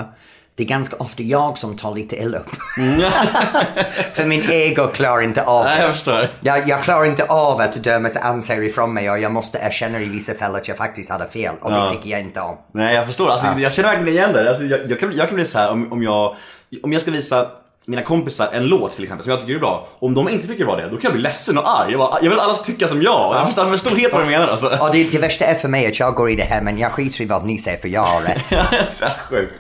[0.62, 2.50] det är ganska ofta jag som tar lite illa upp.
[4.14, 5.82] för min ego klarar inte av det.
[5.82, 6.30] jag förstår.
[6.42, 10.06] Jag, jag klarar inte av att dömet anser ifrån mig och jag måste erkänna i
[10.10, 12.58] vissa fall att jag faktiskt hade fel och det tycker jag inte om.
[12.74, 13.30] Nej, jag förstår.
[13.30, 14.50] Alltså, Jag känner verkligen igen det.
[14.50, 16.36] Alltså, jag, jag, kan, jag kan bli så här om, om, jag,
[16.84, 17.48] om jag ska visa
[17.88, 19.88] mina kompisar en låt till exempel som jag tycker är bra.
[20.00, 21.92] Om de inte tycker det är bra det, då kan jag bli ledsen och arg.
[21.92, 23.36] Jag, bara, jag vill att alla ska tycka som jag.
[23.36, 24.68] Jag förstår, jag förstår helt vad du menar alltså.
[24.68, 26.92] Och det, det värsta är för mig att jag går i det här men jag
[26.92, 28.48] skiter i vad ni säger för jag har rätt.
[28.90, 29.54] så här sjukt.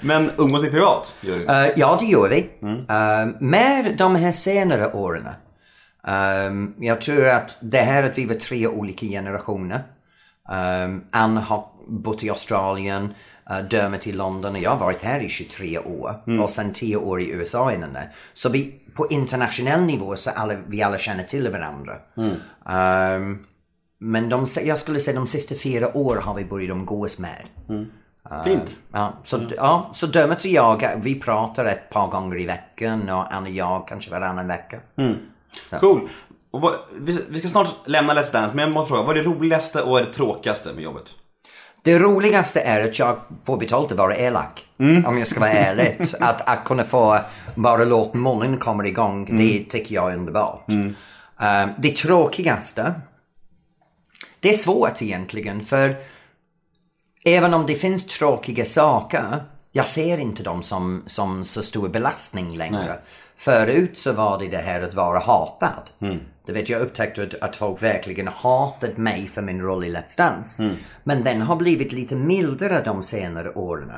[0.00, 1.14] Men umgås ni privat?
[1.48, 2.38] Eh, ja, det gör vi.
[2.62, 5.28] Uh, med de här senare åren.
[6.06, 9.80] Um, jag tror att det här att vi var tre olika generationer.
[10.84, 13.14] Um, Ann har bott i Australien,
[13.50, 16.22] uh, Dermot i London och jag har varit här i 23 år.
[16.42, 18.10] Och sen 10 år i USA innan det.
[18.32, 21.96] Så vi, på internationell nivå så alla, vi alla känner till varandra.
[23.16, 23.46] Um,
[23.98, 27.46] men de, jag skulle säga de sista fyra år har vi börjat umgås med.
[28.44, 28.78] Fint.
[28.92, 33.34] Ja, så, ja, så Dermot och jag, vi pratar ett par gånger i veckan och
[33.34, 34.80] Anna och jag kanske varannan vecka.
[35.80, 36.08] Cool.
[36.50, 39.22] Och vad, vi, vi ska snart lämna Let's Dance, men jag måste fråga, vad är
[39.22, 41.14] det roligaste och det tråkigaste med jobbet?
[41.86, 44.66] Det roligaste är att jag får betalt att vara elak.
[45.06, 45.96] Om jag ska vara ärlig.
[46.20, 47.18] Att, att kunna få
[47.54, 50.68] bara låta munnen komma igång, det tycker jag är underbart.
[51.40, 52.94] Eh, det tråkigaste,
[54.40, 55.96] det är svårt egentligen för
[57.24, 62.56] även om det finns tråkiga saker, jag ser inte dem som, som så stor belastning
[62.56, 62.86] längre.
[62.86, 62.98] Nej.
[63.36, 65.90] Förut så var det det här att vara hatad.
[66.46, 70.16] Du vet, jag upptäckte att, att folk verkligen hatat mig för min roll i Let's
[70.16, 70.70] Dance.
[71.04, 73.92] Men den har blivit lite mildare de senare åren.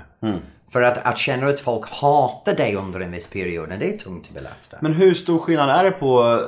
[0.72, 4.26] För att, att känna att folk hatar dig under en viss period, det är tungt
[4.28, 4.76] att belasta.
[4.80, 6.40] Men hur stor skillnad är det på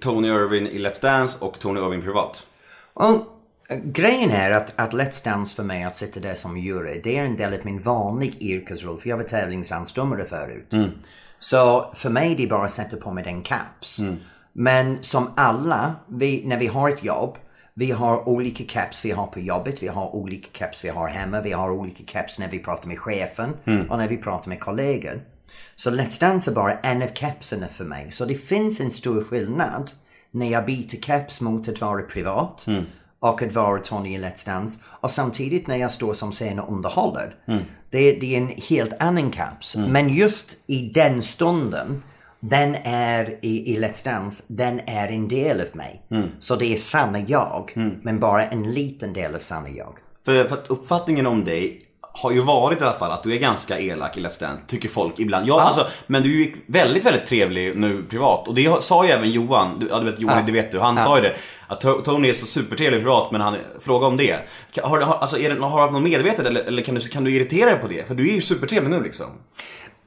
[0.00, 2.46] Tony Irving i Let's Dance och Tony Irving privat?
[2.94, 3.10] Och,
[3.68, 7.18] eh, grejen är att, att Let's Dance för mig, att sitta där som jury, det
[7.18, 9.00] är en del av min vanliga yrkesroll.
[9.00, 10.72] För jag var tävlingslandsdomare förut.
[11.38, 14.00] Så för mig det är bara att sätta på mig den caps.
[14.52, 17.38] Men som alla, vi, när vi har ett jobb,
[17.74, 21.40] vi har olika caps vi har på jobbet, vi har olika caps vi har hemma,
[21.40, 23.50] vi har olika caps när vi pratar med chefen
[23.88, 25.22] och när vi pratar med kollegor.
[25.76, 28.10] Så Let's Dance är bara en av capserna för mig.
[28.10, 29.90] Så det finns en stor skillnad
[30.30, 32.66] när jag byter caps mot att vara privat
[33.20, 34.78] och att vara Tony i Let's Dance.
[34.84, 37.34] Och samtidigt när jag står som scen och underhåller.
[37.90, 39.76] Det, det är en helt annan caps.
[39.76, 42.02] Men just i den stunden
[42.40, 46.02] den är i, i Let's Dance, den är en del av mig.
[46.40, 47.72] Så det är sanna jag,
[48.02, 49.98] men bara en liten del av sanna jag.
[50.24, 53.38] För, för att uppfattningen om dig har ju varit i alla fall att du är
[53.38, 55.48] ganska elak i Let's Dance, tycker folk ibland.
[55.48, 58.48] Ja, Alltså, men du är ju väldigt, väldigt trevlig nu privat.
[58.48, 60.42] Och det sa ju även Johan, du, ja, du vet Johan, Ja.
[60.46, 61.04] det vet du, han Ja.
[61.04, 61.34] sa ju det.
[61.66, 64.36] Att To- Tony är så supertrevlig privat, men han, fråga om det.
[64.82, 67.24] Har, har, alltså, är det, har du haft något medvetet eller, eller kan, du, kan
[67.24, 68.06] du irritera dig på det?
[68.08, 69.26] För du är ju supertrevlig nu liksom.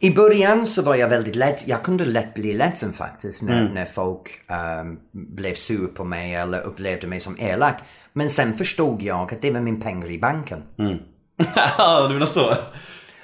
[0.04, 3.86] I början så var jag väldigt lätt, jag kunde lätt bli ledsen faktiskt när, när
[3.86, 7.76] folk ehm, blev sur på mig eller upplevde mig som elak.
[8.14, 10.64] Men sen förstod jag att det var min pengar i banken.
[11.78, 12.54] Ja, du menar så?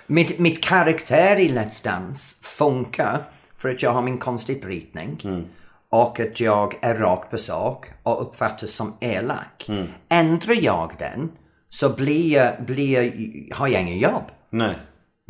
[0.07, 3.23] Mitt, mitt karaktär i Let's Dance funkar
[3.57, 5.19] för att jag har min konstutbrytning
[5.89, 9.69] och att jag är rakt på sak och uppfattas som elak.
[10.09, 11.31] Ändrar jag den
[11.69, 13.11] så blir jag, blir jag,
[13.55, 14.23] har jag ingen jobb.
[14.49, 14.75] Nej.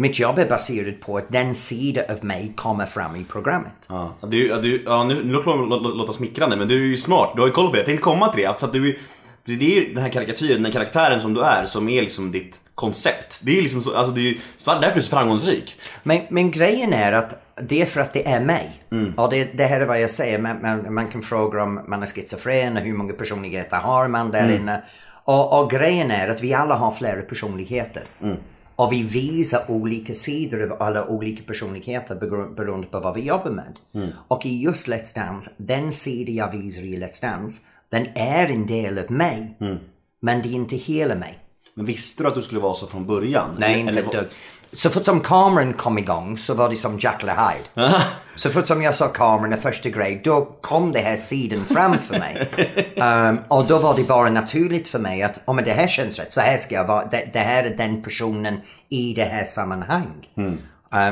[0.01, 3.73] Mitt jobb är baserat på att den sida av mig kommer fram i programmet.
[3.87, 7.31] Ja, du, du, ja, nu, nu låter det låta smickrande men du är ju smart,
[7.35, 7.79] du har ju koll på det.
[7.79, 8.59] Jag tänkte komma till det.
[8.59, 8.99] För att du,
[9.45, 12.59] Det är ju den här karikatyren, den karaktären som du är, som är liksom ditt
[12.75, 13.39] koncept.
[13.43, 15.75] Det är liksom så, alltså det är ju, så därför är du så framgångsrik.
[16.03, 18.83] Men, men grejen är att det är för att det är mig.
[19.17, 22.03] Och det, det här är vad jag säger, man, man, man kan fråga om man
[22.03, 24.81] är schizofren och hur många personligheter har man där inne.
[25.23, 28.03] Och, och grejen är att vi alla har flera personligheter.
[28.79, 32.15] Och vi visar olika sidor av alla olika personligheter
[32.55, 33.79] beroende på vad vi jobbar med.
[34.27, 38.67] Och i just Let's Dance, den sida jag visar i Let's Dance, den är en
[38.67, 39.57] del av mig.
[40.21, 41.39] Men det är inte hela mig.
[41.73, 43.55] Men visste du att du skulle vara så från början?
[43.59, 44.27] Nej, inte ett dugg.
[44.73, 47.93] Så fort som kameran kom igång så var det som Jekyll Hyde.
[48.35, 51.97] så fort som jag såg kameran i första grej, då kom det här sidan fram
[51.97, 52.49] för mig.
[53.29, 56.19] um, och då var det bara naturligt för mig att, oh, men det här känns
[56.19, 57.05] rätt, så här ska jag vara.
[57.05, 58.57] Det, det här är den personen
[58.89, 60.27] i det här sammanhang.
[60.35, 60.57] Um,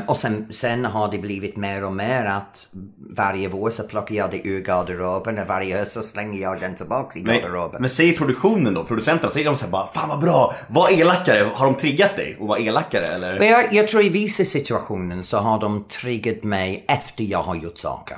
[0.08, 2.68] och sen, sen har det blivit mer och mer att
[3.10, 6.76] varje vår så plockar jag det ur garderoben och varje höst så slänger jag den
[6.76, 7.82] tillbaks i Men, garderoben.
[7.82, 11.50] men säg produktionen då, producenterna, säger de såhär bara Fan vad bra, var elakare.
[11.54, 13.40] Har de triggat dig att vara elakare eller?
[13.40, 17.56] Men jag, jag tror i vissa situationer så har de triggat mig efter jag har
[17.56, 18.18] gjort saker.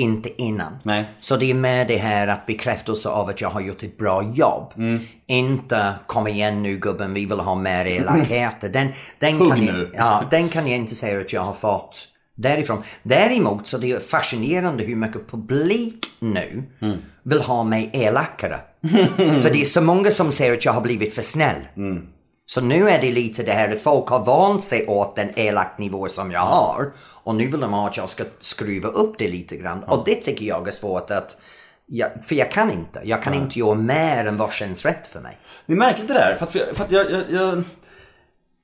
[0.00, 0.78] Inte innan.
[0.82, 1.04] Nej.
[1.20, 4.22] Så det är med det här att bekräftelse av att jag har gjort ett bra
[4.22, 4.72] jobb.
[5.26, 8.68] Inte kom igen nu gubben, vi vill ha mer elakheter.
[8.68, 12.08] Den, den, Hugg kan jag, ja, den kan jag inte säga att jag har fått
[12.34, 12.82] därifrån.
[13.02, 16.62] Däremot så det är fascinerande hur mycket publik nu
[17.22, 18.60] vill ha mig elakare.
[19.16, 21.56] För det är så många som säger att jag har blivit för snäll.
[22.50, 25.78] Så nu är det lite det här att folk har vant sig åt den elak
[25.78, 26.92] nivå som jag har.
[26.98, 29.82] Och nu vill de ha att jag ska skruva upp det lite grann.
[29.82, 31.36] Och det tycker jag är svårt att...
[31.86, 33.00] Jag, för jag kan inte.
[33.04, 35.38] Jag kan inte göra mer än vad känns rätt för mig.
[35.66, 37.64] Det är märkligt det där, för att, för att jag, jag, jag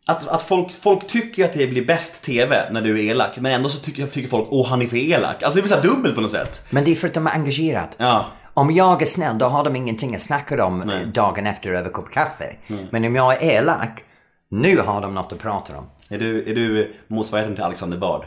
[0.07, 3.53] att, att folk, folk tycker att det blir bäst TV när du är elak, men
[3.53, 5.43] ändå så tycker, tycker folk åh han är för elak.
[5.43, 6.63] Alltså det blir så dubbelt på något sätt.
[6.71, 7.91] Men det är för att de är engagerade.
[7.97, 8.27] Ja.
[8.57, 12.11] Om jag är snäll då har de ingenting att snacka om dagen efter över kopp
[12.11, 12.57] kaffe.
[12.91, 14.05] Men om jag är elak,
[14.49, 15.87] nu har de något att prata om.
[16.09, 18.25] Är du, är du motsvarigheten till Alexander Bard?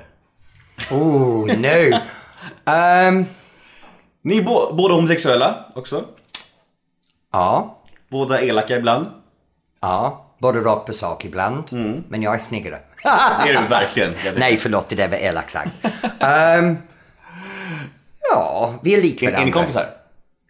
[0.91, 1.97] Oh, no!
[2.71, 3.25] Ehm,
[4.21, 6.05] Ni är bo, båda homosexuella också.
[7.33, 7.77] ja,
[8.09, 9.07] Båda elaka ibland.
[9.81, 10.25] ja.
[10.41, 11.63] Både rakt på sak ibland.
[12.09, 12.79] Men jag är snyggare.
[13.43, 14.13] Det är du verkligen.
[14.37, 15.71] Nej, förlåt, det där var elakt sagt.
[16.19, 16.77] Ehm,
[18.33, 19.59] ja, vi är lika Är, är ni varandra.
[19.59, 19.89] kompisar?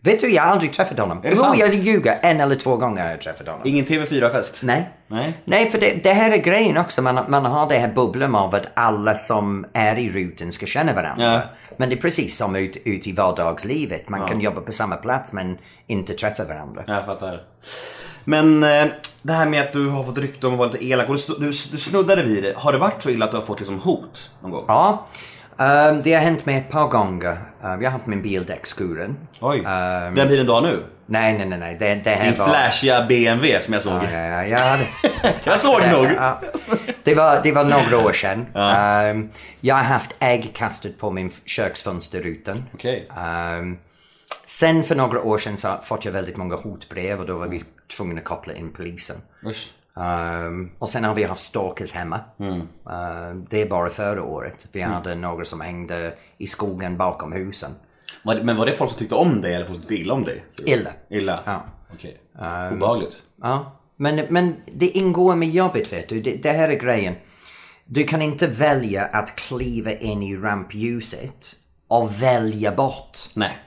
[0.02, 1.20] Vet du, jag har aldrig träffat honom.
[1.22, 1.60] det Jo, sant?
[1.60, 2.18] jag ljuger.
[2.22, 3.62] En eller två gånger har jag träffat honom.
[3.66, 4.60] Ingen TV4-fest?
[4.62, 4.90] Nej.
[5.08, 5.34] Nej.
[5.46, 7.02] Nej, för det, det här är grejen också.
[7.02, 10.94] Man, man har det här bubblan av att alla som är i rutan ska känna
[10.94, 11.34] varandra.
[11.34, 11.42] Ja.
[11.78, 14.10] Men det är precis som ut, ut i vardagslivet.
[14.10, 15.58] Man kan jobba på samma plats men
[15.88, 16.84] inte träffa varandra.
[16.88, 17.42] Jag fattar.
[18.24, 18.86] Men eh,
[19.22, 21.34] det här med att du har fått rykte om att vara lite elak och du,
[21.40, 22.54] du, du snuddade vid det.
[22.58, 24.66] Har det varit så illa att du har fått liksom hot någon gång?
[24.68, 25.08] Ja,
[25.60, 27.32] ehm, det har hänt mig ett par gånger.
[27.32, 29.18] Uh, jag har haft min bildäck skuren.
[29.40, 29.60] Oj.
[30.16, 30.84] Den bilen du har nu?
[31.06, 31.76] Nej, nej, nej, nej.
[31.80, 32.48] Det, det här Din var...
[32.48, 33.94] flashiga BMW som jag såg.
[33.94, 36.06] Ja, ja, ja, det- Jag såg nog.
[36.18, 36.42] Ja.
[37.04, 38.46] Det, var, det var några år sedan.
[38.56, 39.30] Ehm,
[39.62, 42.64] jag har haft ägg kastat på min köksfönsterrutan.
[42.74, 43.08] Okej.
[43.18, 43.78] Ehm,
[44.46, 47.64] sen för några år sedan så fått jag väldigt många hotbrev och då var vi
[47.98, 49.16] tvungna att koppla in polisen.
[49.46, 49.68] Usch.
[49.98, 52.20] Ehm, och sen har vi haft stalkers hemma.
[52.40, 54.68] Ehm, det är bara förra året.
[54.72, 57.72] Vi hade några som hängde i skogen bakom husen.
[58.24, 60.46] Men var det folk som tyckte om dig eller folk som tyckte illa om dig?
[60.66, 60.90] Illa.
[61.10, 61.40] Illa?
[61.46, 61.66] Ja.
[61.94, 62.18] Okej.
[62.74, 63.24] Obehagligt.
[63.42, 66.22] Ja, men, men det ingår med jobbet vet du.
[66.22, 67.16] Det, det här är grejen.
[67.86, 71.56] Du kan inte välja att kliva in i rampljuset
[71.88, 73.58] och välja bort Nej.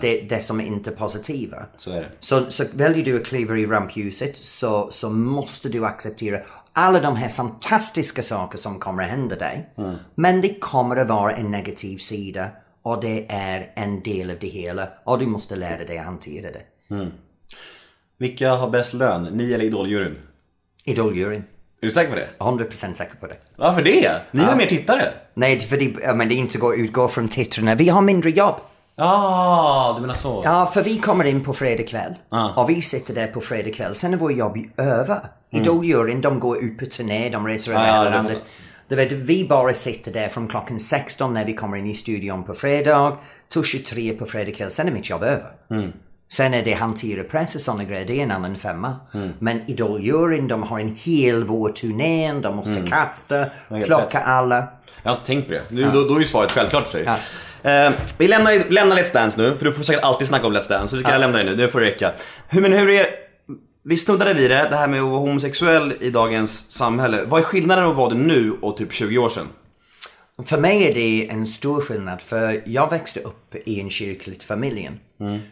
[0.00, 1.66] Det, det som är inte positiva.
[1.76, 2.08] Så är det.
[2.20, 6.38] Så, så väljer du att kliva i rampljuset så, så måste du acceptera
[6.72, 9.70] alla de här fantastiska saker som kommer att hända dig.
[10.14, 12.50] Men det kommer att vara en negativ sida
[12.82, 16.50] och det är en del av det hela och du måste lära dig att hantera
[16.52, 16.62] det.
[18.18, 19.22] Vilka har bäst lön?
[19.22, 20.18] Ni eller Idoljuryn?
[20.84, 21.44] Idoljuryn.
[21.80, 22.28] Är du säker på det?
[22.38, 23.36] 100% säker på det.
[23.56, 24.20] Varför det?
[24.30, 25.02] Ni har mer tittare.
[25.34, 27.74] Nej, för det, men det inte går utgå från tittarna.
[27.74, 28.54] Vi har mindre jobb.
[28.98, 30.42] Ah, du menar så?
[30.44, 32.14] Ja, för vi kommer in på fredag kväll.
[32.28, 32.62] Ah.
[32.62, 33.94] Och vi sitter där på fredag kväll.
[33.94, 35.18] Sen är vår jobb över.
[35.52, 38.38] Idoljuryn, de går ut på turné, de reser över Ah, ja, hela det- landet.
[38.88, 42.44] Du vet, vi bara sitter där från klockan 16 när vi kommer in i studion
[42.44, 43.16] på fredag
[43.52, 44.70] till 23 på fredag kväll.
[44.70, 45.50] Sen är mitt jobb över.
[46.32, 48.96] Sen är det hantera press och sådana grejer, det är en annan femma.
[49.38, 54.68] Men Idoljuryn, de har en hel vår turné, de måste kasta, helt plocka alla.
[55.02, 55.62] Jag har inte tänkt på det.
[55.68, 57.16] Nu, då, då är ju svaret självklart för dig.
[57.66, 60.68] Eh, vi lämnar, lämnar Let's Dance nu, för du får säkert alltid snacka om Let's
[60.68, 60.88] Dance.
[60.88, 62.12] Så vi ska lämna det nu, det får räcka.
[62.48, 63.06] Hur, men hur är...
[63.82, 67.24] Vi snuddade vid det, det här med att vara homosexuell i dagens samhälle.
[67.26, 69.48] Vad är skillnaden att vara det nu och typ 20 år sedan?
[70.44, 74.90] För mig är det en stor skillnad för jag växte upp i en kyrkligt familj.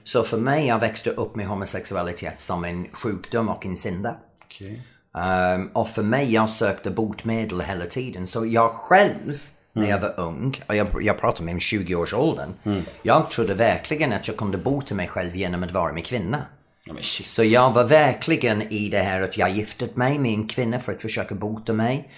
[0.04, 4.16] Så för mig, jag växte upp med homosexualitet som en sjukdom och en synda.
[4.44, 4.82] Okej.
[5.16, 8.26] Ehm, och för mig, jag sökte botemedel hela tiden.
[8.26, 9.38] Så jag själv,
[9.74, 12.54] när jag var ung, och jag, jag pratar om 20-årsåldern.
[13.02, 16.42] Jag trodde verkligen att jag kunde bota mig själv genom att vara med kvinna.
[16.86, 16.94] Ja.
[17.00, 20.92] Så jag var verkligen i det här att jag giftet mig med en kvinna för
[20.92, 22.08] att försöka bota mig.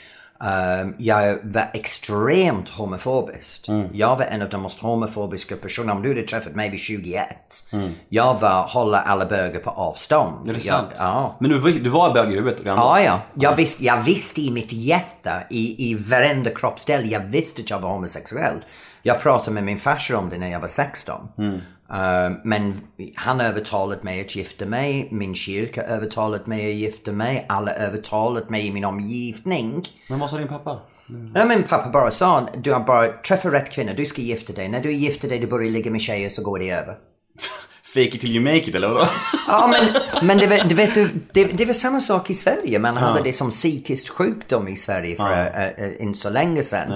[0.45, 3.69] Ehm, jag var extremt homofobisk.
[3.93, 5.93] Jag var en av de mest homofobiska personerna.
[5.93, 7.29] Om du hade träffat mig vid 21.
[8.09, 10.49] Jag var hålla alla bögar på avstånd.
[10.49, 10.91] Är det jag, sant?
[10.99, 11.37] ja.
[11.41, 12.79] Men du, du var bög i huvudet redan?
[12.79, 13.21] Ja, ja.
[13.35, 17.81] Jag, visste, jag visste i mitt hjärta, i, i varenda kroppsdel, jag visste att jag
[17.81, 18.65] var homosexuell.
[19.03, 21.29] Jag pratade med min farsa om det när jag var 16.
[21.39, 21.45] Eh,
[22.45, 22.81] men
[23.15, 28.47] han övertalade mig att gifta mig, min kyrka övertalade mig att gifta mig, alla övertalade
[28.51, 29.87] mig i min omgivning.
[30.09, 30.81] Men vad sa din pappa?
[31.35, 34.69] Nej men pappa bara sa, du har bara träffat rätt kvinna, du ska gifta dig.
[34.69, 36.95] När du gifter dig, du börjar ligga med tjejer så går det över.
[37.95, 39.07] Fake it till you make it eller vadå?
[39.49, 42.79] Ja men, men det, var- det, vet du, det, det var samma sak i Sverige.
[42.79, 46.93] Man hade det som psykisk sjukdom i Sverige för äh, äh, inte så länge sedan.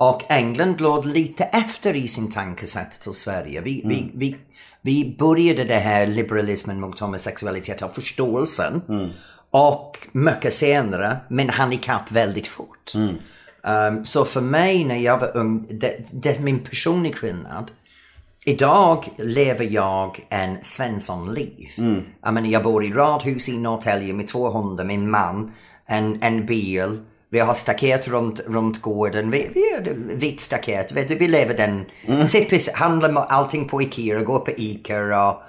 [0.00, 3.60] Och England låg lite efter i sin tankesätt till Sverige.
[3.60, 4.36] Vi, vi, vi,
[4.82, 8.82] vi började det här liberalismen mot homosexualitet och förståelsen.
[9.50, 12.92] Och mycket senare, men handikapp väldigt fort.
[13.62, 17.70] Um, så för mig när jag var ung, det, det är min personliga skillnad.
[18.44, 21.68] Idag lever jag en Svensson-liv.
[22.22, 25.52] Jag, menar, jag bor i radhus i Norrtälje med två hundar, min man,
[25.86, 27.00] en, en bil.
[27.30, 29.30] Vi har staket runt, runt gården.
[29.30, 31.08] Vi, vi har vitt staket.
[31.08, 31.84] Du, vi lever den
[32.28, 35.42] typiskt, handlar med allting på Ikea, går på Ica och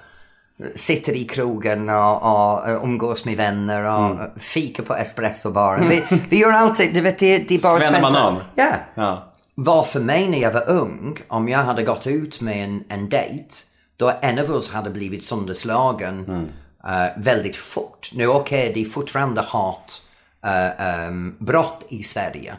[0.76, 5.89] sitter i krogen och, och, umgås med vänner och fikar på espressobaren.
[5.89, 8.36] Vi, vi gör alltid, du vet det, det är bara Svennebanan.
[8.36, 8.44] Svensson.
[8.56, 9.34] Ja Ja.
[9.56, 13.10] var för mig när jag var ung, om jag hade gått ut med en, en
[13.10, 13.56] dejt,
[13.98, 16.50] då en av oss hade blivit sönderslagen
[16.88, 18.10] eh, väldigt fort.
[18.13, 20.02] Nu okej, det är fortfarande hat,
[20.45, 22.56] uh, um, brott i Sverige.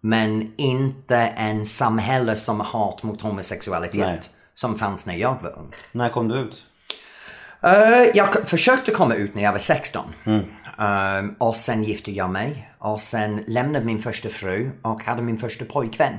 [0.00, 4.20] Men inte en samhälle som hat mot homosexualitet Nej.
[4.54, 5.74] som fanns när jag var ung.
[5.92, 6.66] När kom du ut?
[7.62, 10.04] Eh, jag försökte komma ut när jag var 16.
[10.78, 12.72] Ehm, och sen gifte jag mig.
[12.78, 16.14] Och sen lämnade min första fru och hade min första pojkvän.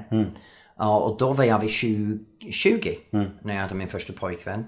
[0.77, 2.19] Ja, och då var jag vid 20,
[2.51, 2.97] 20
[3.41, 4.65] när jag hade min första pojkvän.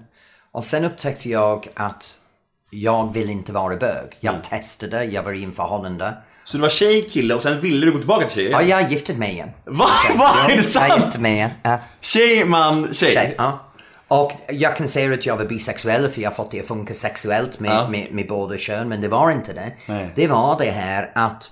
[0.52, 2.18] Och sen upptäckte jag att
[2.70, 4.16] jag vill inte vara bög.
[4.20, 6.14] Jag testade, jag var i en förhållande.
[6.44, 8.50] Så du var tjej, kille och sen ville du gå tillbaka till tjej?
[8.50, 9.50] Ja, jag gifte mig igen.
[9.64, 9.86] Va?
[10.18, 10.30] Va?
[10.44, 11.04] Är det Jag sant?
[11.04, 11.50] gifte mig igen.
[11.62, 11.78] Ja.
[12.00, 13.12] Tjej, man, tjej?
[13.14, 13.62] Tjej, ja.
[14.08, 16.94] Och jag kan säga att jag var bisexuell för jag har fått det att funka
[16.94, 17.88] sexuellt med, Ja.
[17.88, 18.88] med, med båda kön.
[18.88, 19.72] Men det var inte det.
[19.88, 20.10] Nej.
[20.16, 21.50] Det var det här att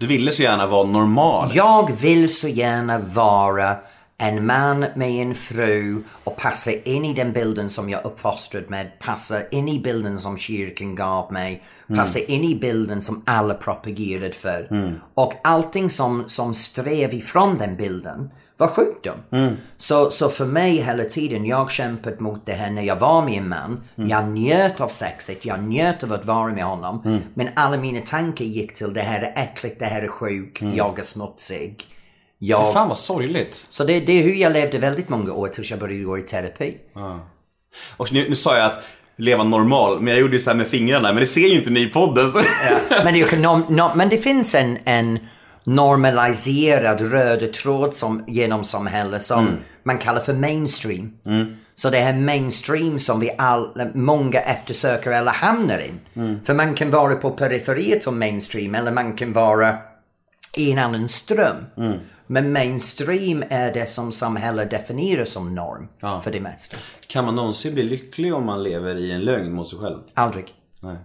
[0.00, 1.50] Du ville så gärna vara normal.
[1.54, 3.76] jag vill så gärna vara
[4.20, 8.98] en man med en fru och passa in i den bilden som jag uppfostrad med,
[8.98, 11.62] passa in i bilden som kyrkan gav mig,
[11.96, 14.68] passa in i bilden som alla propagerade för.
[15.14, 19.16] Och allting som, som strev ifrån den bilden var sjukdom.
[19.78, 23.34] Så, så för mig hela tiden, jag kämpat mot det här när jag var med
[23.38, 23.80] en man.
[23.94, 27.20] Jag njöt av sexet, jag njöt av att vara med honom.
[27.34, 30.98] Men alla mina tankar gick till det här är äckligt, det här är sjuk, jag
[30.98, 31.86] är smutsig.
[32.38, 32.72] Jag...
[32.72, 33.66] Fan vad sorgligt.
[33.68, 36.22] Så det, det är hur jag levde väldigt många år tills jag började gå i
[36.22, 36.76] terapi.
[37.96, 38.84] Och nu, nu sa jag att
[39.16, 41.70] leva normal, men jag gjorde ju så här med fingrarna, men det ser ju inte
[41.70, 42.30] ni i podden.
[42.30, 42.42] Så.
[43.04, 45.18] Men det, no, no, men det finns en, en
[45.64, 51.12] normaliserad röd tråd som, genom samhället som man kallar för mainstream.
[51.74, 55.92] Så det är mainstream som vi all, många eftersöker eller hamnar i.
[56.44, 59.76] För man kan vara på periferiet som mainstream eller man kan vara
[60.56, 61.56] i en annan ström.
[62.30, 65.88] Men mainstream är det som samhället definierar som norm
[66.22, 66.76] för det mesta.
[67.06, 69.98] Kan man någonsin bli lycklig om man lever i en lögn mot sig själv?
[70.14, 70.54] Aldrig.
[70.80, 70.96] Nej.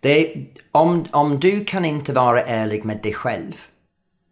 [0.00, 3.52] Det, om, om du kan inte vara ärlig med dig själv,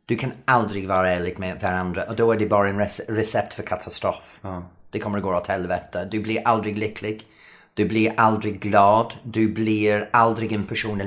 [0.06, 3.54] du kan aldrig vara ärlig med varandra och då är det bara en rece- recept
[3.54, 4.40] för katastrof.
[4.90, 6.08] Det kommer att gå åt helvete.
[6.10, 7.26] Du blir aldrig lycklig.
[7.74, 9.14] Du blir aldrig glad.
[9.22, 11.06] Du blir aldrig en person att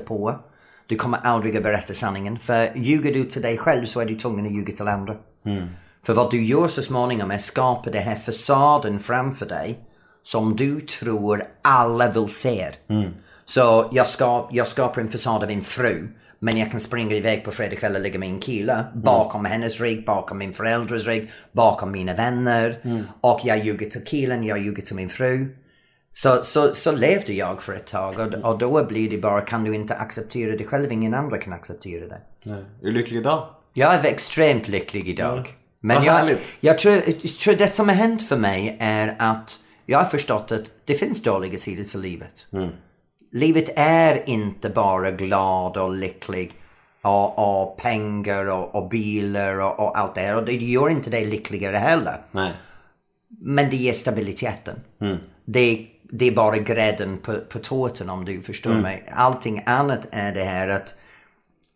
[0.00, 0.40] på.
[0.86, 2.38] Du kommer aldrig att berätta sanningen.
[2.38, 5.16] För ljuger du till dig själv så är du tvungen att ljuga till andra.
[6.06, 9.78] För vad du gör så småningom är att skapa den här fasaden framför dig
[10.22, 12.68] som du tror alla vill se.
[13.44, 16.08] Så jag, ska, jag skapar en fasad av en fru.
[16.38, 19.80] Men jag kan springa iväg på fredagkväll och lägga mig i en kille bakom hennes
[19.80, 22.78] rygg, bakom min föräldrars rygg, bakom mina vänner.
[23.20, 25.56] Och jag ljuger till killen, jag ljuger till min fru.
[26.14, 29.64] Så, så, så levde jag för ett tag och, och då blir det bara, kan
[29.64, 32.20] du inte acceptera dig själv, ingen andra kan acceptera dig.
[32.44, 33.48] Är du lycklig idag?
[33.72, 35.56] Jag är extremt lycklig idag.
[35.80, 36.40] Men Vad jag, härligt.
[36.60, 40.52] jag, tror, jag tror det som har hänt för mig är att jag har förstått
[40.52, 42.46] att det finns dåliga sidor till livet.
[43.32, 46.52] Livet är inte bara glad och lycklig
[47.02, 50.36] och, och pengar och, och bilar och, och allt det här.
[50.36, 52.20] Och det gör inte dig lyckligare heller.
[52.30, 52.52] Nej.
[53.28, 54.80] Men det ger stabiliteten.
[55.44, 59.12] Det, det är bara grädden på, på tårtan om du förstår mig.
[59.14, 60.94] Allting annat är det här att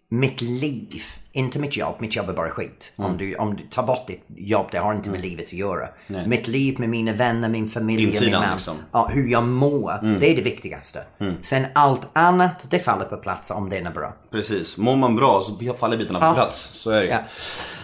[0.08, 2.92] mitt liv, inte mitt jobb, mitt jobb är bara skit.
[2.96, 5.88] Om, du, om du tar bort ditt jobb, det har inte med livet att göra.
[6.26, 8.52] Mitt liv med mina vänner, min familj, Insidan, min man.
[8.52, 8.76] liksom.
[8.92, 11.02] Ja, hur jag mår, det är det viktigaste.
[11.42, 14.14] Sen allt annat, det faller på plats om det är bra.
[14.30, 14.76] Precis.
[14.76, 16.28] Mår man bra så faller bitarna Ja.
[16.28, 16.56] på plats.
[16.72, 17.24] Så är det.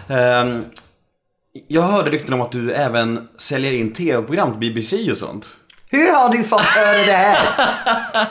[0.06, 0.14] Ja.
[0.16, 0.64] Ehm,
[1.68, 5.46] jag hörde rykten om att du även säljer in tv-program till BBC och sånt.
[5.92, 7.38] Hur har du fått höra det här?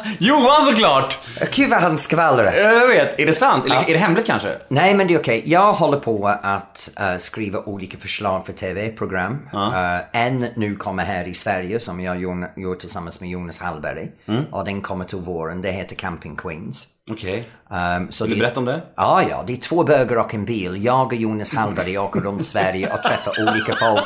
[0.19, 1.19] Johan såklart!
[1.51, 2.53] Gud vad han skvallrar.
[2.53, 3.65] Jag vet, är det sant?
[3.65, 4.49] Eller är det hemligt kanske?
[4.67, 5.43] Nej men det är okej.
[5.45, 9.49] Jag håller på att eh, skriva olika förslag för tv-program.
[9.53, 14.11] Eh, en nu kommer här i Sverige som jag gör, tillsammans med Jonas Hallberg.
[14.51, 15.61] Och den kommer till våren.
[15.61, 16.87] Det heter Camping Queens.
[17.11, 17.49] Okej.
[17.97, 18.81] Um, så Vill du berätta om det?
[18.95, 19.43] Ja, ja.
[19.47, 20.85] Det är två böger och en bil.
[20.85, 24.03] Jag och Jonas Hallberg åker runt Sverige och träffar olika folk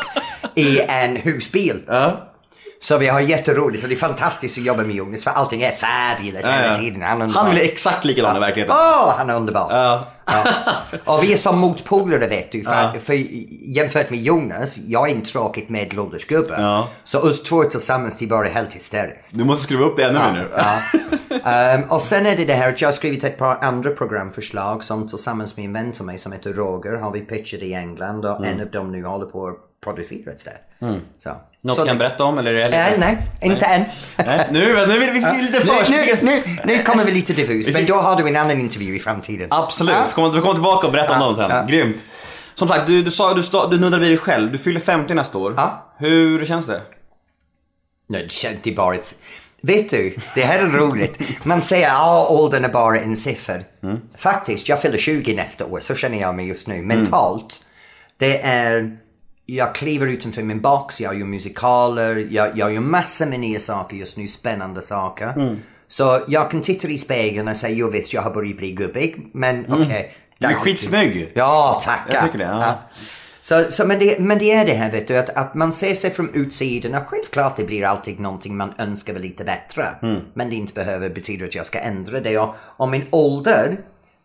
[0.56, 1.84] i en husbil.
[2.80, 5.72] Så vi har jätteroligt och det är fantastiskt att jobba med Jonas för allting är
[5.72, 7.02] fabulous hela tiden.
[7.02, 8.76] Han, är Han vill exakt likadan i verkligheten.
[8.80, 9.68] Åh, han är underbar.
[9.72, 10.08] Ja.
[11.06, 12.64] Och vi är som motpolare vet du.
[12.64, 13.14] För, för
[13.76, 16.56] jämfört med Jonas, jag är en tråkigt medelålders gubbe.
[16.58, 16.88] Ja.
[17.04, 19.38] Så oss två tillsammans, det är bara helt hysteriskt.
[19.38, 20.50] Du måste skruva upp det ännu mer nu.
[21.44, 24.84] Ehm, och sen är det det här att jag har skrivit ett par andra programförslag
[24.84, 28.26] som tillsammans med en vän till mig som heter Roger har vi pitchat i England
[28.26, 30.58] och en av dem nu håller på att produceras där.
[31.18, 31.30] Så.
[31.66, 32.53] Något du kan det- berätta om eller?
[32.53, 33.84] Är det Nej, nej, inte än.
[34.26, 35.91] Nej, nu, nu vill vi vi lite först.
[35.91, 38.99] nu, nu, nu kommer vi lite diffus, men då har du en annan intervju i
[38.99, 39.47] framtiden.
[39.51, 40.03] Absolut, Ja.
[40.07, 41.49] vi kommer, vi kommer tillbaka och berätta om Ja, dem sen.
[41.49, 41.63] ja.
[41.63, 41.97] Grymt.
[42.55, 43.41] Som sagt, du, du sa du,
[43.72, 44.51] du nuddade vid dig själv.
[44.51, 45.53] Du fyller 50 nästa år.
[45.57, 45.93] Ja.
[45.97, 46.82] Hur känns det?
[48.09, 49.16] Nej, det känns inte bara ett...
[49.61, 51.20] Vet du, det här är roligt.
[51.43, 53.55] Man säger att åldern är bara en siffra.
[54.18, 56.82] Faktiskt, jag fyller 20 nästa år, så känner jag mig just nu.
[56.82, 57.61] Mentalt,
[58.18, 58.97] det är...
[59.46, 63.98] Jag kliver utanför min box, jag gör musikaler, jag, jag gör massor med nya saker
[63.98, 65.58] just nu, spännande saker.
[65.88, 69.30] Så jag kan titta i spegeln och säga, jo visst, jag har börjat bli gubbig,
[69.34, 70.16] men okej.
[70.38, 71.32] Du är skitsnygg.
[71.36, 72.14] Ja, tackar.
[72.14, 72.80] Jag tycker det, ja.
[73.41, 75.93] Så, så, men, det, men det är det här vet du, att, att man ser
[75.93, 79.96] sig från utsidan och självklart det blir alltid någonting man önskar vara lite bättre.
[80.34, 82.38] Men det inte behöver betyda att jag ska ändra det.
[82.38, 83.78] Och, och min ålder,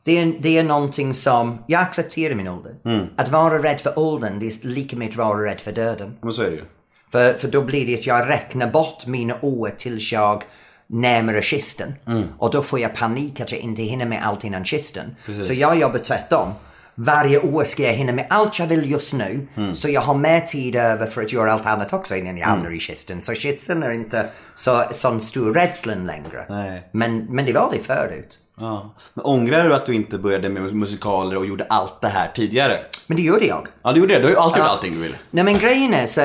[0.04, 2.74] det är, det är någonting som, jag accepterar min ålder.
[3.16, 6.16] Att vara rädd för åldern, det är lika med att vara rädd för döden.
[6.22, 6.64] Men så är det ju.
[7.12, 10.42] För, för då blir det att jag räknar bort mina år tills jag
[10.86, 11.94] närmare kisten.
[12.38, 15.16] Och då får jag panik att jag inte hinner med allt innan kisten.
[15.44, 16.48] Så jag jobbar tvärtom.
[16.94, 19.46] Varje år ska jag hinna med allt jag vill just nu.
[19.74, 22.76] Så jag har mer tid över för att göra allt annat också innan jag hamnar
[22.76, 23.20] i kisten.
[23.20, 26.46] Så kisten är inte så, sån stor rädslan längre.
[26.48, 26.88] Nej.
[26.92, 28.38] Men, men det var det förut.
[28.60, 28.90] Ja.
[29.14, 32.78] Men ångrar du att du inte började med musikaler och gjorde allt det här tidigare?
[33.06, 33.66] Men det gjorde jag.
[33.82, 34.18] Ja, du gjorde det.
[34.18, 35.16] Du har ju alltid gjort allting du vill.
[35.30, 36.20] Nej men grejen är så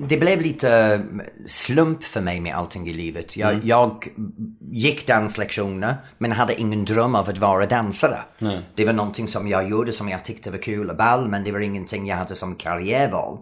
[0.00, 1.02] det blev lite
[1.46, 3.36] slump för mig med allting i livet.
[3.36, 4.08] Jag, jag
[4.70, 8.18] gick danslektioner men hade ingen dröm av att vara dansare.
[8.74, 11.52] Det var någonting som jag gjorde som jag tyckte var kul och ball men det
[11.52, 13.38] var ingenting jag hade som karriärval.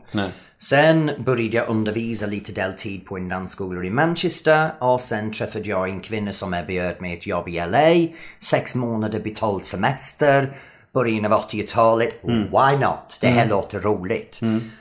[0.59, 5.89] Sen började jag undervisa lite deltid på en dansskola i Manchester och sen träffade jag
[5.89, 8.17] en kvinna som erbjöd mig ett jobb i LA.
[8.41, 10.53] Sex månader betald semester
[10.95, 12.21] början av 80-talet.
[12.23, 13.19] Why not?
[13.21, 14.41] Det här låter roligt.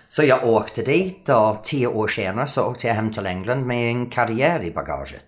[0.10, 3.90] Så jag åkte dit och tio år senare så åkte jag hem till England med
[3.90, 5.26] en karriär i bagaget.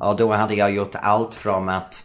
[0.00, 2.04] Och då hade jag gjort allt från att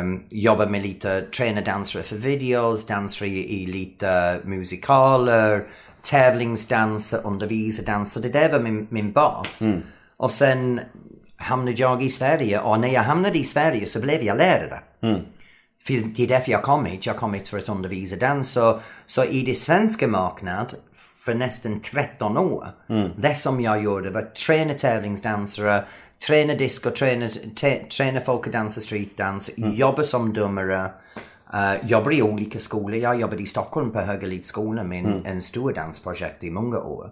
[0.00, 5.64] um, jobba med lite träna dansare för videos, dansare i, lite musikaler,
[6.02, 8.20] tävlingsdanser, undervisa danser.
[8.20, 9.62] Det där var min, min bas.
[10.16, 10.80] Och sen
[11.36, 14.80] hamnade jag i Sverige och när jag hamnade i Sverige så blev jag lärare.
[15.86, 17.06] För det är därför jag kom hit.
[17.06, 18.50] Jag kom hit för att undervisa dans.
[18.50, 20.66] Så, så i det svenska marknaden
[21.18, 22.68] för nästan 13 år.
[23.16, 25.84] Det som jag gjorde var träna tävlingsdansare,
[26.26, 27.28] träna disco, träna,
[27.96, 30.90] träna folk att dansa streetdans, jobba som domare.
[31.54, 32.96] Uh, jobbar i olika skolor.
[32.96, 37.10] Jag jobbade i Stockholm på Högalidskolan med en, en stor dansprojekt i många år.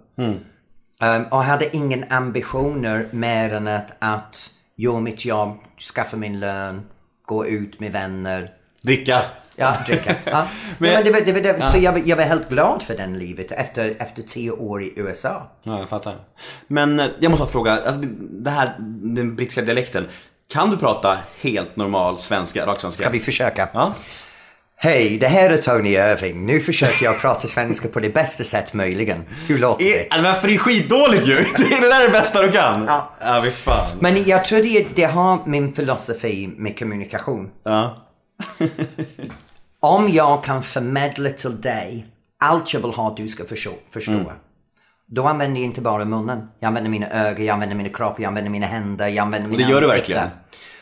[1.03, 5.59] Um, och hade ingen ambitioner mer än att, att göra mitt jobb,
[5.95, 6.83] skaffa min lön,
[7.27, 8.51] gå ut med vänner.
[8.83, 9.23] Dricka.
[9.57, 10.15] Ja, dricka.
[10.25, 10.47] Ja.
[10.79, 13.19] Men- men, det var, det var, det, Så jag, jag var helt glad för den
[13.19, 15.51] livet efter, efter tio år i USA.
[15.63, 16.15] Ja, jag fattar.
[16.69, 18.75] Men eh, jag måste bara fråga, alltså, det- det här,
[19.15, 20.09] den brittiska dialekten.
[20.53, 23.03] Kan du prata helt normal svenska, rak svenska?
[23.03, 23.69] Ska vi försöka?
[23.75, 23.95] Ja.
[24.77, 26.47] Hej, det här är Tony Irving.
[26.47, 29.25] Nu försöker jag prata svenska på det bästa sätt möjligen.
[29.49, 30.15] Hur låter det?
[30.17, 31.35] Eh, Varför det är skitdåligt ju!
[31.57, 32.85] Det är det där det bästa du kan!
[32.89, 33.11] Ja.
[33.21, 33.87] Ja, fan.
[34.01, 37.51] Men jag tror det, det har min filosofi med kommunikation.
[37.65, 37.97] Ja.
[39.81, 42.07] Om jag kan förmedla till dig
[42.39, 44.27] allt jag vill ha att du ska förstå, förstå Mm.
[45.07, 46.49] då använder jag inte bara munnen.
[46.61, 49.65] Jag använder mina ögon, jag använder min kropp, jag använder mina händer, jag använder mina
[49.67, 50.17] det gör du ansikten.
[50.17, 50.29] verkligen.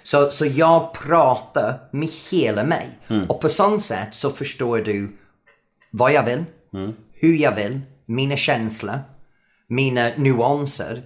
[0.02, 2.88] Så, så jag pratar med hela mig.
[3.08, 3.30] Mm.
[3.30, 5.16] Och på sånt sätt så förstår du
[5.90, 6.44] vad jag vill,
[6.74, 6.92] Mm.
[7.12, 8.98] hur jag vill, mina känslor,
[9.66, 11.02] mina nuanser.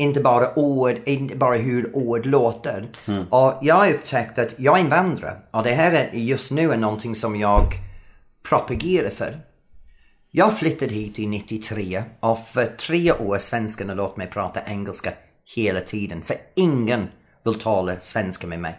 [0.00, 2.88] Inte bara ord, inte bara hur ord låter.
[3.30, 5.36] Och jag har upptäckt att jag är invandrare.
[5.50, 7.64] Och det här är just nu är någonting som jag
[8.48, 9.40] propagerar för.
[10.30, 15.12] Jag flyttade hit i 93 och för tre år svenskarna låt mig prata engelska
[15.56, 16.22] hela tiden.
[16.22, 17.08] För ingen
[17.44, 18.78] vill tala svenska med mig.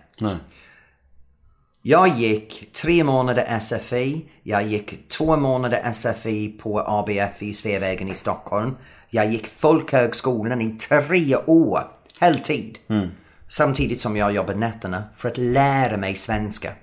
[1.83, 8.15] Jag gick tre månader SFI, jag gick två månader SFI på ABF i Sveavägen i
[8.15, 8.77] Stockholm.
[9.09, 11.83] Jag gick Folkhögskolan i tre år,
[12.19, 12.77] heltid.
[13.47, 16.73] Samtidigt som jag jobbade nätterna för att lära mig svenska.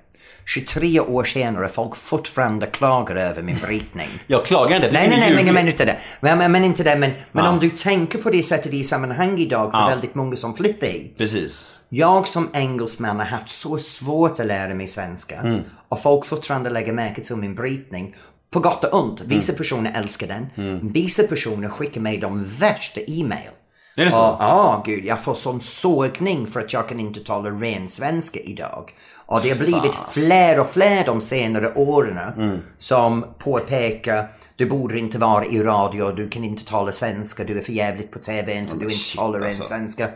[0.55, 4.09] 23 år senare, folk fortfarande klagar över min brytning.
[4.27, 4.91] Jag klagar inte.
[4.93, 5.99] Nej, nej, nej, men, men, men inte det.
[6.21, 6.97] Men, men, men inte det.
[6.97, 7.51] Men, men Ja.
[7.51, 9.87] om du tänker på det sättet i sammanhang idag för Ja.
[9.89, 11.19] väldigt många som flyttar hit.
[11.19, 11.71] Precis.
[11.89, 15.37] Jag som engelsman har haft så svårt att lära mig svenska.
[15.41, 15.61] Mm.
[15.89, 18.15] Och folk fortfarande lägger märke till min brytning.
[18.51, 19.21] På gott och ont.
[19.21, 19.59] Vissa Mm.
[19.59, 20.47] personer älskar den.
[20.93, 23.51] Vissa personer skickar mig de värsta e-mail.
[23.97, 24.17] Är det så?
[24.41, 28.91] Ja, gud, jag får sån sågning för att jag kan inte tala ren svenska idag.
[29.31, 32.59] Och det har blivit fler och fler de senare åren Mm.
[32.79, 37.63] som påpekar du borde inte vara i radio, du kan inte tala svenska, du är
[37.63, 39.63] för jävligt på TV för du inte shit, talar alltså.
[39.65, 40.09] svenska.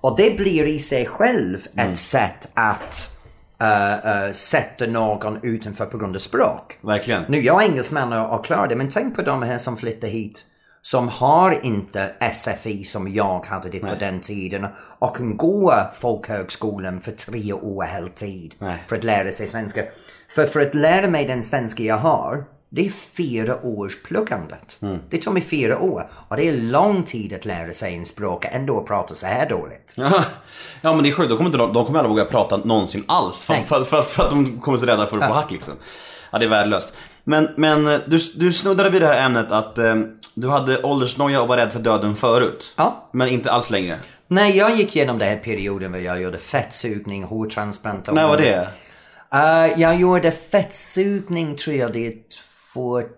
[0.00, 1.92] Och det blir i sig själv Mm.
[1.92, 3.16] ett sätt att
[3.62, 6.78] uh, uh, sätta någon utanför på grund av språk.
[6.80, 7.22] Verkligen.
[7.28, 10.08] Nu, jag är engelsman och, och klarar det, men tänk på de här som flyttar
[10.08, 10.46] hit
[10.82, 14.66] som har inte SFI som jag hade det på den tiden
[14.98, 18.84] och kan gå folkhögskolan för tre år heltid Nej.
[18.88, 19.82] för att lära sig svenska.
[20.34, 24.78] För, för att lära mig den svenska jag har, det är fyra års pluggandet.
[25.08, 28.44] Det tar mig fyra år och det är lång tid att lära sig en språk
[28.44, 29.94] och ändå prata så här dåligt.
[29.96, 30.24] Ja,
[30.80, 33.44] ja men det är sjukt, de kommer, inte, de kommer aldrig våga prata någonsin alls.
[33.44, 33.64] För, Nej.
[33.68, 35.74] för, för, för att de kommer så rädda för att få hack liksom.
[36.30, 36.94] Ja, det är värdelöst.
[37.24, 39.94] Men, men eh, du, du snuddade vid det här ämnet att eh,
[40.40, 42.74] du hade åldersnoja och var rädd för döden förut.
[42.76, 43.08] Ja.
[43.12, 43.98] Men inte alls längre.
[44.28, 48.14] Nej, jag gick igenom den här perioden där jag gjorde fettsugning, hårtransplantation.
[48.14, 48.68] När var det?
[49.34, 52.14] Uh, jag gjorde fettsugning tror jag det är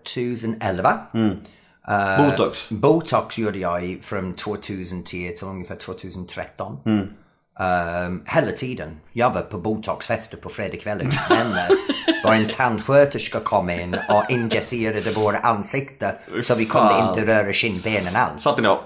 [0.03, 0.99] 2011.
[1.15, 2.69] Uh, Botox?
[2.69, 6.77] Botox gjorde jag från 2010 till ungefär 2013.
[6.85, 7.07] Mm.
[7.59, 8.99] Um, hela tiden.
[9.11, 11.67] Jag var på botoxfester på fredagskvällen hos vänner.
[12.23, 16.11] var en tandsköterska kom in och injicerade våra ansikten
[16.43, 18.43] så vi kunde inte röra kindbenen alls.
[18.43, 18.63] Satt ni?
[18.63, 18.83] Ja,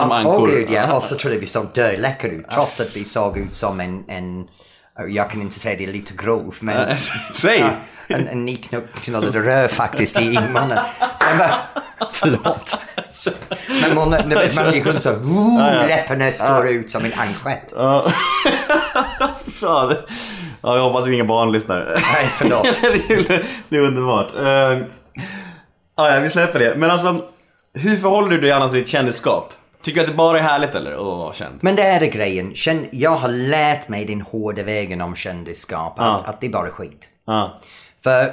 [0.00, 0.34] Som ankor?
[0.42, 3.54] Åh gud ja, och så trodde vi såg dödläckare ut trots att vi såg ut
[3.54, 4.48] som en, en
[5.08, 6.96] jag kan inte säga det lite grov men Eh,
[7.34, 7.58] Säg!
[7.60, 7.70] Ja,
[8.06, 10.78] en, en nyknullade röv faktiskt i munnen.
[12.12, 12.78] Förlåt.
[13.82, 14.10] Men man,
[14.56, 17.70] man gick runt så, oh, läpparna står ut som en ankstjärt.
[19.60, 19.96] Fan.
[20.62, 21.84] Ja, jag hoppas inga barn lyssnar.
[21.94, 22.62] Nej, förlåt.
[23.68, 24.34] det, är, underbart.
[24.34, 24.86] Uh,
[25.96, 26.74] ja, vi släpper det.
[26.76, 27.24] Men alltså,
[27.74, 29.52] hur förhåller du dig annars till ditt kändisskap?
[29.82, 30.98] Tycker du att det bara är härligt eller?
[30.98, 31.58] Åh, vad känd.
[31.60, 32.54] Men det här är grejen.
[32.54, 35.94] Känn, jag har lärt mig den hårda vägen om kändisskap.
[35.98, 37.08] Att, att det är bara skit.
[37.26, 37.58] Ja.
[38.04, 38.30] För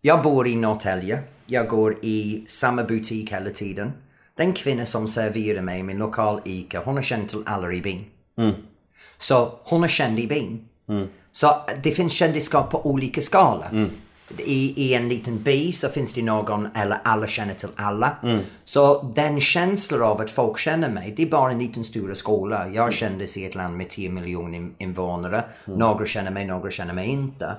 [0.00, 1.22] Jag bor i Norrtälje.
[1.50, 3.92] Jag går i samma butik hela tiden.
[4.36, 8.04] Den kvinna som serverar mig min lokal ICA, hon är känd till alla i byn.
[9.18, 10.64] Så hon är känd i byn.
[11.32, 13.88] Så det finns kändisskap på olika skalor.
[14.38, 18.16] I, I en liten by så finns det någon, eller alla känner till alla.
[18.64, 22.68] Så den känslan av att folk känner mig, det är bara en liten stora skola.
[22.68, 25.44] Jag kändes i ett land med 10 miljoner in- invånare.
[25.64, 27.56] Några känner mig, några känner mig inte.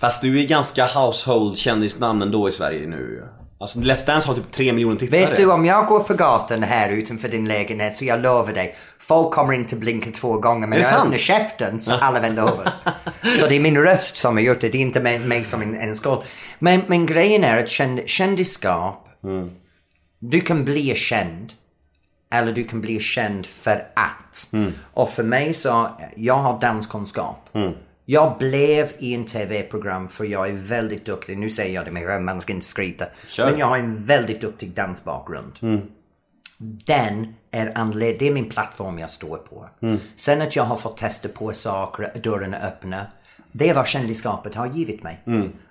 [0.00, 3.28] Fast du är ganska household kändisnamn ändå i Sverige nu.
[3.60, 5.20] Alltså Let's Dance har typ 3 miljoner tittare.
[5.20, 8.76] Vet du, om jag går på gatan här utanför din lägenhet så jag lovar dig,
[9.00, 11.04] folk kommer inte blinka två gånger men jag sant?
[11.04, 12.72] öppnar käften så alla vänder över.
[13.40, 15.80] så det är min röst som har gjort det, det är inte mig, som en,
[15.80, 16.24] en skål.
[16.58, 19.08] Men, men grejen är att känd, kändisskap,
[20.18, 21.52] du kan bli känd
[22.34, 24.48] eller du kan bli känd för att.
[24.94, 27.48] Och för mig så, jag har danskunskap.
[28.12, 32.24] Jag blev i en tv-program för jag är väldigt duktig, nu säger jag det men
[32.24, 33.06] man ska inte skryta.
[33.26, 33.50] Kör.
[33.50, 35.52] Men jag har en väldigt duktig dansbakgrund.
[36.86, 39.68] Den är anled- det är min plattform jag står på.
[40.16, 43.06] Sen att jag har fått testa på saker, dörren är öppna.
[43.52, 45.22] Det är vad kändisskapet har givit mig.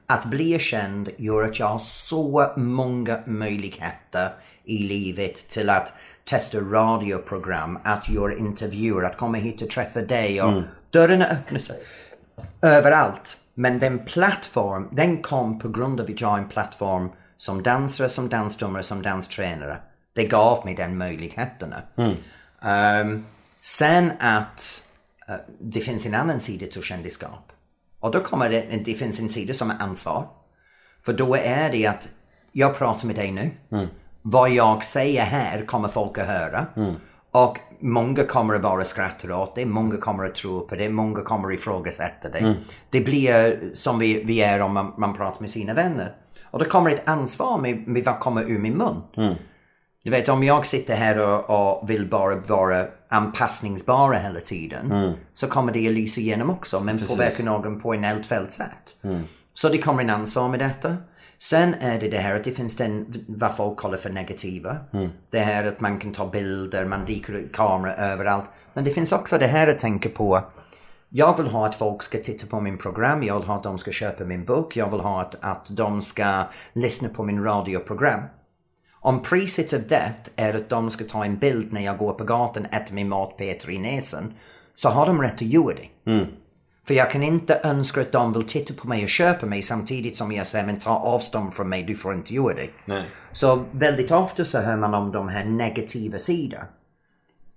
[0.06, 4.30] Att bli känd gör att jag har så många möjligheter
[4.64, 5.94] i livet till att
[6.26, 11.80] testa radioprogram, att göra intervjuer, att komma hit och träffa dig och dörren öppnar sig
[12.62, 13.38] överallt.
[13.54, 18.10] Men den plattform, den kom på grund av att jag har en plattform som dansare,
[18.10, 19.78] som dansdomare, som danstränare.
[20.14, 21.82] Det gav mig den möjligheterna.
[22.62, 23.26] Ehm,
[23.62, 24.84] sen att
[25.28, 27.52] eh, det finns en annan sida till kändisskap.
[28.00, 30.28] Och då kommer det, det finns en sida som är ansvar.
[31.06, 32.08] För då är det att
[32.52, 33.52] jag pratar med dig nu.
[34.22, 36.66] Vad jag säger här kommer folk att höra.
[37.32, 41.22] Och många kommer att bara skratta åt det, många kommer att tro på det, många
[41.22, 42.56] kommer att ifrågasätta det.
[42.90, 46.16] Det blir som vi, vi är om man, man pratar med sina vänner.
[46.44, 49.02] Och då kommer ett ansvar med, med vad kommer ur min mun.
[50.04, 51.20] Du vet om jag sitter här
[51.50, 55.14] och, och vill bara vara anpassningsbara hela tiden.
[55.34, 58.96] Så kommer det att lysa igenom också men påverkar någon på en eldfällt sätt.
[59.54, 60.98] Så det kommer en ansvar med detta.
[61.42, 64.78] Sen är det det här att det finns den, vad folk kallar för negativa.
[65.30, 68.46] Det här att man kan ta bilder, man dyker ut kamera överallt.
[68.74, 70.44] Men det finns också det här att tänka på.
[71.10, 73.78] Jag vill ha att folk ska titta på min program, jag vill ha att de
[73.78, 78.22] ska köpa min bok, jag vill ha att, att de ska lyssna på min radioprogram.
[79.02, 82.24] Om priset av det är att de ska ta en bild när jag går på
[82.24, 84.34] gatan, äter min mat, petar i näsan,
[84.76, 86.12] så har de rätt att göra det.
[86.90, 90.18] För jag kan inte önska att de vill titta på mig och köpa mig samtidigt
[90.18, 92.70] som jag säger men ta avstånd från mig, du får inte göra det.
[92.86, 93.04] Nej.
[93.32, 96.64] Så väldigt ofta så hör man om de här negativa sidor.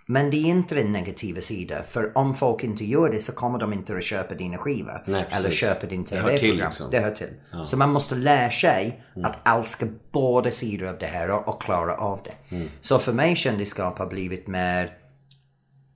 [0.07, 1.85] Men det är inte den negativa sidan.
[1.85, 5.03] För om folk inte gör det så kommer de inte att köpa dina skivor.
[5.07, 6.69] Nej, eller köpa din Det hör till, tv-program.
[6.69, 6.91] liksom.
[6.91, 7.35] Det hör till.
[7.67, 12.21] Så man måste lära sig att älska båda sidor av det här och, klara av
[12.25, 12.57] det.
[12.81, 14.99] Så för mig kändisskap har blivit mer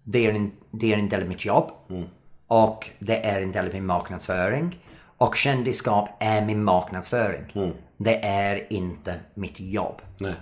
[0.04, 1.70] det är, en, det är en del av mitt jobb.
[2.48, 4.78] Och det är en del av min marknadsföring.
[5.18, 7.74] Och kändisskap är min marknadsföring.
[7.96, 10.02] Det är inte mitt jobb.
[10.18, 10.34] Nej.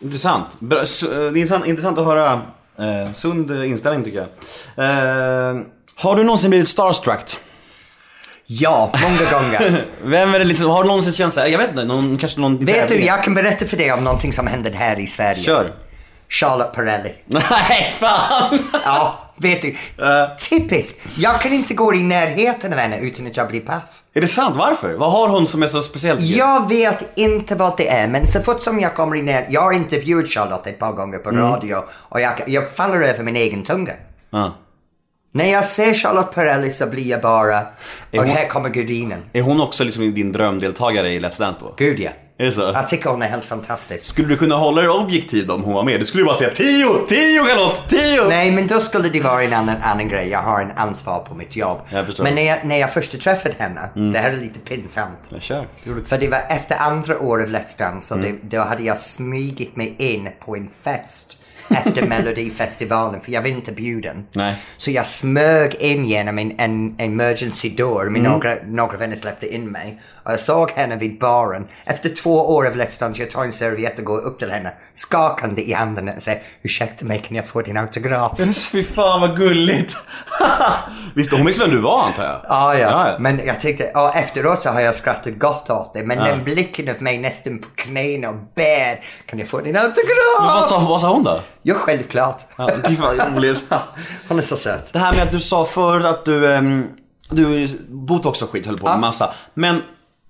[0.00, 0.58] Intressant.
[0.62, 2.40] Eh, Det är intressant, intressant att höra.
[2.78, 4.28] Eh, sund inställning tycker jag.
[4.88, 5.60] Eh,
[5.96, 7.36] har du någonsin blivit starstruck?
[8.46, 9.82] Ja, många gånger.
[10.04, 12.64] Vem är det liksom, har du någonsin känt såhär, jag vet inte, någon, kanske någon
[12.64, 15.42] Vet du, jag kan berätta för dig om någonting som hände här i Sverige.
[15.42, 15.72] Kör.
[16.28, 17.14] Charlotte Perrelli.
[17.26, 18.58] Nej, fan!
[18.84, 19.76] Ja, vet du.
[20.50, 21.00] Typiskt.
[21.18, 24.02] Jag kan inte gå i närheten av henne utan att jag blir paff.
[24.14, 24.56] Är det sant?
[24.56, 24.94] Varför?
[24.94, 26.20] Vad har hon som är så speciellt?
[26.20, 29.60] Jag vet inte vad det är, men så fort som jag kommer in här, jag
[29.60, 33.62] har intervjuat Charlotte ett par gånger på radio och jag, jag faller över min egen
[33.64, 33.92] tunga.
[34.30, 34.56] Ja.
[35.32, 37.66] När jag ser Charlotte Perrelli så blir jag bara, och
[38.12, 39.22] hon- här kommer gudinen.
[39.32, 41.74] Är hon också liksom din drömdeltagare i Let's Dance då?
[41.78, 42.10] Gud ja.
[42.40, 42.60] Är det så?
[42.60, 44.06] Jag tycker hon är helt fantastisk.
[44.06, 46.00] Skulle du kunna hålla dig objektiv om hon var med?
[46.00, 48.28] Du skulle ju bara säga 10, 10 Charlotte, 10!
[48.28, 50.28] Nej, men då skulle det vara en annan, annan grej.
[50.28, 51.80] Jag har en ansvar på mitt jobb.
[51.92, 52.24] Jag förstår.
[52.24, 52.34] Mm.
[52.34, 55.18] Men när jag, när jag först träffade henne, det här är lite pinsamt.
[55.28, 55.66] Jag kör.
[56.06, 58.38] För det var efter andra året av Let's Dance, Mm.
[58.42, 61.36] det, då hade jag smugit mig in på en fest
[61.70, 64.26] efter Melodifestivalen, för jag var inte bjuden.
[64.32, 64.54] Nej.
[64.76, 68.12] Så jag smög in genom en, en emergency door, Mm.
[68.12, 70.00] med några, några vänner släppte in mig.
[70.24, 71.66] Och jag såg henne vid baren.
[71.84, 74.72] Efter två år av Let's Dance, jag tar en serviett och går upp till henne,
[74.94, 78.32] skakande i handen och säger ursäkta mig, kan jag få din autograf?
[78.72, 79.96] Fy fan vad gulligt!
[81.14, 82.40] Visst, hon visste vem du var antar jag?
[82.48, 82.80] Ja, ja.
[82.80, 83.16] Ja, ja.
[83.18, 86.02] Men jag tyckte, och efteråt så har jag skrattat gott åt det.
[86.02, 90.40] Men den blicken av mig nästan på knäna och ber, kan jag få din autograf?
[90.40, 91.40] Men vad, sa, vad sa hon då?
[91.62, 92.46] Ja, självklart.
[92.56, 93.64] Ja, fy fan vad roligt.
[94.28, 94.92] Hon är så söt.
[94.92, 96.86] Det här med att du sa förr att du, um,
[97.30, 98.98] du botox och skit höll på med Ja.
[98.98, 99.34] massa.
[99.54, 99.82] Men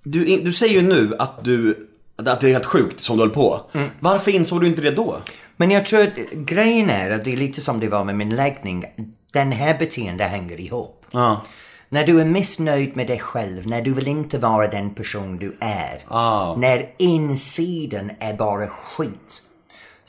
[0.03, 1.87] Du, du säger ju nu att du
[2.25, 3.61] att det är helt sjukt som du höll på.
[3.99, 5.17] Varför insåg du inte det då?
[5.57, 8.35] Men jag tror att grejen är att det är lite som det var med min
[8.35, 8.85] läggning.
[9.33, 11.05] Den här beteendet hänger ihop.
[11.11, 11.41] Ja.
[11.89, 15.57] När du är missnöjd med dig själv, när du vill inte vara den person du
[15.61, 16.01] är.
[16.07, 16.55] Ah.
[16.55, 19.41] När insidan är bara skit.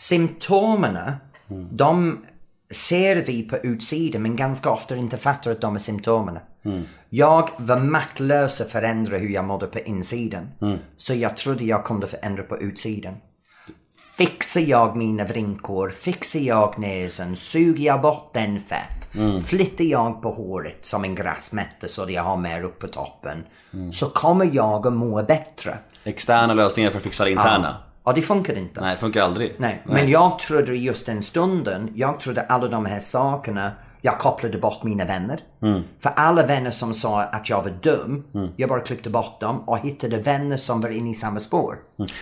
[0.03, 0.99] Symptomen,
[1.71, 2.25] de
[2.71, 6.39] ser vi på utsidan men ganska ofta inte fattar att de är symptomen.
[7.09, 10.49] Jag var maktlös att förändra hur jag mådde på insidan.
[10.97, 13.15] Så jag trodde jag kunde förändra på utsidan.
[14.17, 19.09] Fixar jag mina vrinkor, fixar jag näsan, suger jag bort den fett,
[19.47, 23.45] flyttar jag på håret som en gräsmatta så att jag har mer upp på toppen,
[23.93, 25.79] så kommer jag att må bättre.
[26.05, 27.77] Externa lösningar för att fixa det interna.
[27.85, 28.81] Ja, det funkar inte.
[28.81, 29.55] Nej, funkar aldrig.
[29.59, 33.73] Nej, men jag trodde just den stunden, jag trodde alla de här sakerna,
[34.05, 35.41] jag kopplade bort mina vänner.
[36.03, 38.25] För alla vänner som sa att jag var dum,
[38.57, 41.77] jag bara klippte bort dem och hittade vänner som var inne i samma spår.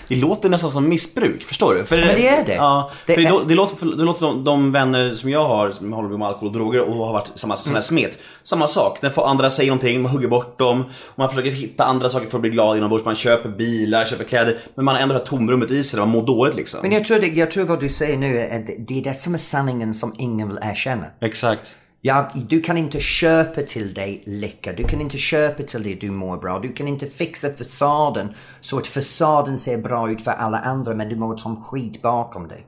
[0.09, 1.85] Det låter nästan som missbruk, förstår du?
[1.85, 2.55] För men det är det.
[2.55, 5.31] Ja, Det för det, är- lå- det låter, för, det låter som de vänner som
[5.31, 7.81] jag har som håller på med alkohol och droger och har varit samma sån här
[7.81, 8.19] smet.
[8.43, 10.81] Samma sak, när får andra säger någonting, man hugger bort dem.
[11.07, 13.05] Och man försöker hitta andra saker för att bli glad inombords.
[13.05, 14.59] Man köper bilar, köper kläder.
[14.75, 16.81] Men man har ändå det här tomrummet i sig där man mår dåligt liksom.
[16.83, 19.21] Men jag tror, det, jag tror vad du säger nu är att det är det
[19.21, 21.05] som är sanningen som ingen vill erkänna.
[21.21, 21.63] Exakt.
[22.03, 26.11] Ja, du kan inte köpa till dig lycka, du kan inte köpa till dig du
[26.11, 30.59] mår bra, du kan inte fixa fasaden så att fasaden ser bra ut för alla
[30.59, 32.67] andra men du mår som skit bakom dig.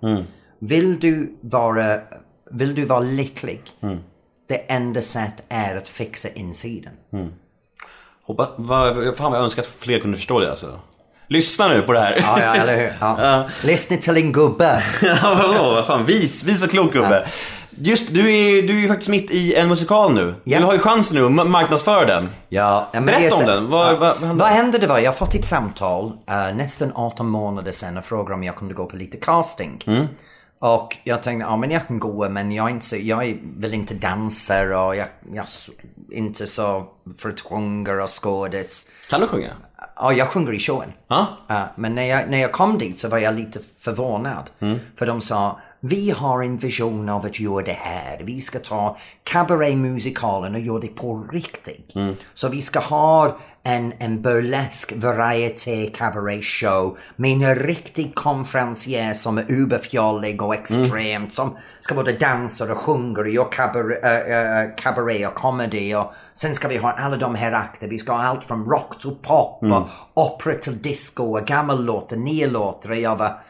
[0.59, 1.99] Vill du vara,
[2.51, 3.61] vill du vara lycklig,
[4.49, 6.93] det enda sättet är att fixa insidan.
[8.25, 10.81] Hoppas, vad, fan vad jag önskar att fler kunde förstå det alltså.
[11.29, 12.17] Lyssna nu på det här.
[12.21, 12.93] Ja, ja, eller hur?
[13.01, 13.49] Ja.
[13.65, 14.83] Lyssna till en gubbe.
[15.03, 15.75] Ja, vadå?
[15.75, 17.29] Vad fan, vis, vis och klok gubbe.
[17.77, 20.35] Just, du är, du är ju faktiskt mitt i en musikal nu.
[20.45, 20.59] Ja.
[20.59, 22.29] Du har ju chansen nu att ma- marknadsföra den.
[22.49, 23.71] Ja, men Berätta om den.
[23.71, 23.97] Vad- ja.
[23.99, 24.45] vad- vad hände?
[24.45, 28.05] vad hände det var, jag har fått ett samtal eh, nästan 18 månader sedan och
[28.05, 29.85] frågade om jag kunde gå på lite casting.
[29.87, 30.07] Mm.
[30.59, 34.77] Och jag tänkte, ja men jag kan gå men jag inte jag väl inte dansare
[34.77, 35.45] och jag, jag
[36.13, 36.85] inte så
[37.19, 38.87] för att sjunga och skådis.
[39.11, 39.49] Kan du sjunga?
[39.97, 40.93] Ja, jag sjunger i showen.
[41.09, 41.27] Ja.
[41.47, 44.51] Ja, men när jag, när jag kom dit så var jag lite förvånad.
[44.99, 48.21] För de sa, vi har en vision av att göra det här.
[48.25, 51.93] Vi ska ta cabaretmusikalen och göra det på riktigt.
[52.35, 59.39] Så vi ska ha en, en burlesk variety cabaret show med en riktig konferencier som
[59.39, 61.35] är uberfjollig och extremt.
[61.35, 65.95] Som ska både dansa och sjunga och göra cabaret, äh, äh, cabaret och comedy.
[65.95, 67.89] Och sen ska vi ha alla de här akter.
[67.89, 69.89] Vi ska ha allt från rock till pop och
[70.35, 72.91] opera till disco och gammellåtar, nya låtar.
[72.91, 73.41] Och jag var, "Ah,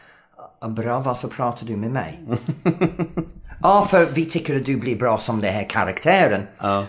[0.69, 2.23] bra varför pratar du med mig?
[3.61, 6.43] Ja, för vi tycker att du blir bra som den här karaktären.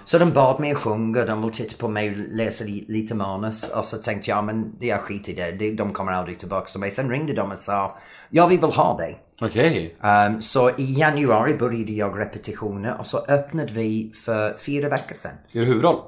[0.04, 3.14] Så de bad mig att sjunga, de vill titta på mig och läsa li- lite
[3.14, 3.70] manus.
[3.70, 6.80] Och så tänkte jag, men det är skit i det, de kommer aldrig tillbaka till
[6.80, 6.90] mig.
[6.90, 7.98] Sen ringde de och sa,
[8.30, 9.18] ja vi vill ha dig.
[9.40, 9.96] Okej.
[10.28, 15.32] Um, så i januari började jag repetitioner och så öppnade vi för fyra veckor sedan.
[15.52, 15.96] Du huvudroll?
[15.96, 16.02] Uh,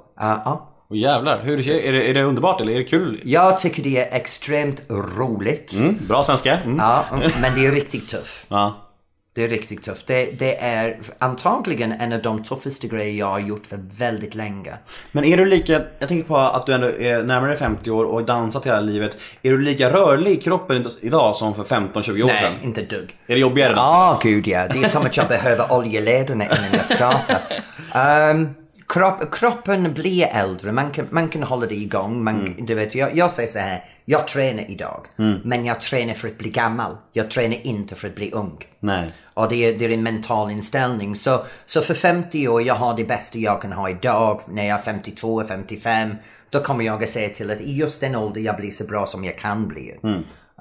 [0.44, 0.72] ja.
[0.88, 3.20] Åh jävlar, hur, är, det, är det underbart eller är det kul?
[3.24, 5.72] Jag tycker det är extremt roligt.
[5.72, 6.58] Mm, bra svenska.
[6.58, 6.78] Mm.
[6.78, 8.46] Ja, men det är riktigt tufft.
[8.48, 8.82] Ja.
[9.34, 10.06] Det är riktigt tufft.
[10.06, 14.74] Det, det är antagligen en av de tuffaste grejer jag har gjort för väldigt länge.
[15.12, 18.14] Men är du lika, jag tänker på att du ändå är närmare 50 år och
[18.14, 19.16] har dansat hela livet.
[19.42, 22.52] Är du lika rörlig i kroppen idag som för 15-20 år sedan?
[22.56, 23.16] Nej, inte dugg.
[23.26, 23.72] Är det jobbigare?
[23.76, 24.32] Ja, nästan?
[24.32, 24.68] gud ja.
[24.68, 27.40] Det är som att jag behöver oljelederna innan jag startar.
[28.30, 28.54] Um,
[28.88, 32.24] kropp, kroppen blir äldre, man kan, man kan hålla det igång.
[32.24, 35.06] Man, du vet, jag, jag säger så här, jag tränar idag.
[35.44, 36.96] Men jag tränar för att bli gammal.
[37.12, 38.58] Jag tränar inte för att bli ung.
[38.80, 39.10] Nej.
[39.34, 41.16] Och det är, det är en mental inställning.
[41.16, 44.40] Så, så för 50 år, jag har det bästa jag kan ha idag.
[44.48, 46.14] När jag är 52, 55,
[46.50, 49.06] då kommer jag att säga till att i just den ålder jag blir så bra
[49.06, 49.94] som jag kan bli.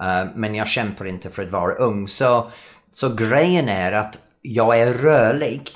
[0.01, 2.07] Uh, men jag kämpar inte för att vara ung.
[2.07, 2.51] Så,
[2.91, 5.69] så grejen är att jag är rörlig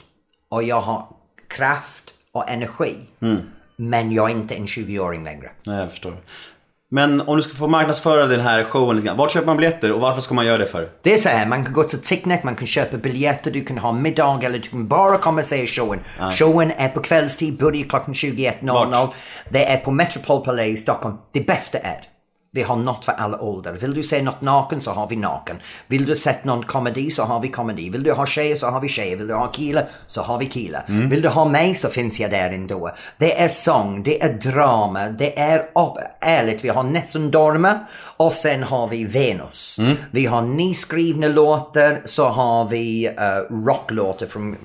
[0.50, 1.08] och jag har
[1.48, 2.96] kraft och energi.
[3.76, 5.50] Men jag är inte en 20-åring längre.
[5.66, 6.18] Nej, jag förstår.
[6.92, 9.18] Men om du ska få marknadsföra den här showen lite grann.
[9.18, 10.90] Vart köper man biljetter och varför ska man göra det för?
[11.02, 13.78] Det är så här, man kan gå till Ticknet, man kan köpa biljetter, du kan
[13.78, 16.00] ha middag eller du kan bara komma och se showen.
[16.32, 18.92] Showen är på kvällstid, börjar klockan 21.00.
[18.92, 19.14] Vart?
[19.50, 21.18] Det är på Metropol Palais i Stockholm.
[21.32, 22.04] Det bästa är
[22.52, 23.74] Vi har något för alla åldrar.
[23.74, 25.60] Vill du se något naken så har vi naken.
[25.88, 27.90] Vill du se någon komedi så har vi komedi.
[27.90, 29.16] Vill du ha tjejer så har vi tjejer.
[29.16, 30.84] Vill du ha killar så har vi killar.
[30.88, 32.92] Vill du ha mig så finns jag där ändå.
[33.18, 36.64] Det är sång, det är drama, det är upp, ärligt.
[36.64, 37.80] Vi har nästan Dorma
[38.18, 39.80] och sen har vi Venus.
[40.12, 44.58] Vi har nyskrivna låtar så har vi uh, rocklåtar från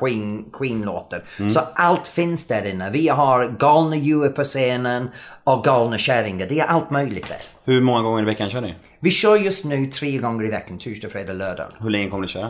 [0.00, 1.24] Queen, Queen-låtar.
[1.50, 2.90] Så allt finns där inne.
[2.90, 5.10] Vi har galna djur på scenen
[5.44, 6.46] och galna kärringar.
[6.46, 7.38] Det är allt möjligt där.
[7.64, 8.74] Hur många gånger i veckan kör ni?
[9.00, 11.66] Vi kör just nu tre gånger i veckan, torsdag, fredag, lördag.
[11.80, 12.46] Hur länge kommer ni köra?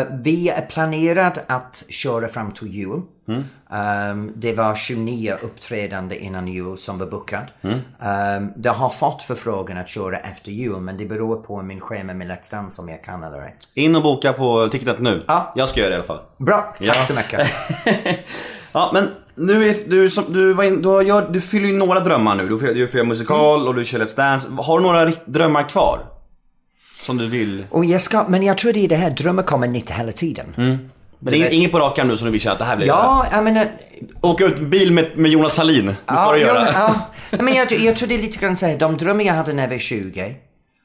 [0.00, 3.00] Eh, vi är planerad att köra fram till jul.
[3.26, 7.44] Um, det var 29 uppträdande innan jul som var bokad.
[7.60, 12.14] Um, det har fått förfrågan att köra efter jul men det beror på min schema
[12.14, 13.56] med Let's Dance om jag kan eller ej.
[13.74, 15.22] In och boka på Ticketet nu.
[15.26, 15.52] Ja.
[15.56, 16.20] Jag ska göra det i alla fall.
[16.36, 17.02] Bra, tack Ja.
[17.02, 17.48] så mycket.
[18.74, 21.76] Ja, men nu är du, som, du, var in, du, har, gör, du fyller ju
[21.76, 22.48] några drömmar nu.
[22.48, 24.48] Du får, du göra musikal och du kör Let's Dance.
[24.58, 26.00] Har du några drömmar kvar?
[27.00, 27.64] Som du vill?
[27.70, 30.54] Och jag ska, men jag tror det är det här, drömmar kommer nytt hela tiden.
[30.56, 32.76] Men det är inget, på rak arm nu som du vill köra att det här
[32.76, 33.72] blir Ja, jag menar,
[34.20, 35.86] Åka ut bil med, med Jonas Hallin.
[35.86, 36.64] Det ska du jo, göra.
[36.64, 36.94] men, ja.
[37.44, 39.62] men jag, jag tror det är lite grann så här, de drömmar jag hade när
[39.62, 40.36] jag var 20.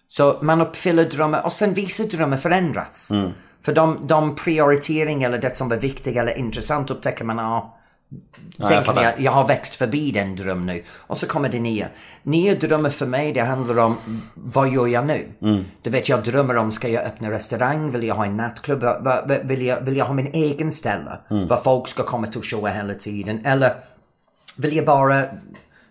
[0.09, 3.11] Så man uppfyller drömmar och sen vissa drömmar förändras.
[3.11, 3.31] Mm.
[3.65, 7.76] För de, de prioritering eller det som var viktigt eller intressant upptäcker man, ja,
[8.57, 9.03] jag kan fattar.
[9.03, 10.83] jag, jag har växt förbi den dröm nu.
[10.97, 11.87] Och så kommer det nya.
[12.23, 15.27] Nya drömmar för mig, det handlar om vad gör jag nu?
[15.41, 15.65] Mm.
[15.81, 17.91] Du vet, jag drömmer om, ska jag öppna restaurang?
[17.91, 18.85] Vill jag ha en nattklubb?
[19.43, 21.19] Vill jag, vill jag ha min egen ställe?
[21.29, 21.47] Mm.
[21.47, 23.45] Var folk ska komma till showa hela tiden?
[23.45, 23.73] Eller
[24.57, 25.23] vill jag bara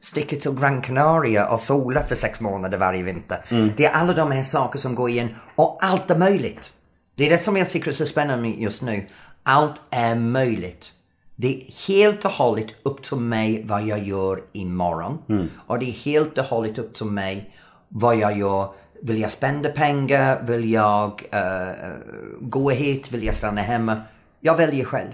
[0.01, 3.39] sticka till Gran Canaria och sola för sex månader varje vinter?
[3.77, 6.73] Det är alla de här saker som går igen och allt är möjligt.
[7.14, 9.07] Det är det som jag tycker är så spännande just nu.
[9.43, 10.93] Allt är möjligt.
[11.37, 15.18] Det är helt och hållet upp till mig vad jag gör imorgon.
[15.66, 17.51] Och det är helt och hållet upp till mig
[17.89, 18.68] vad jag gör.
[19.03, 20.43] Vill jag spända pengar?
[20.43, 21.91] Vill jag eh,
[22.41, 23.12] gå hit?
[23.12, 24.01] Vill jag stanna hemma?
[24.41, 25.12] Jag väljer själv.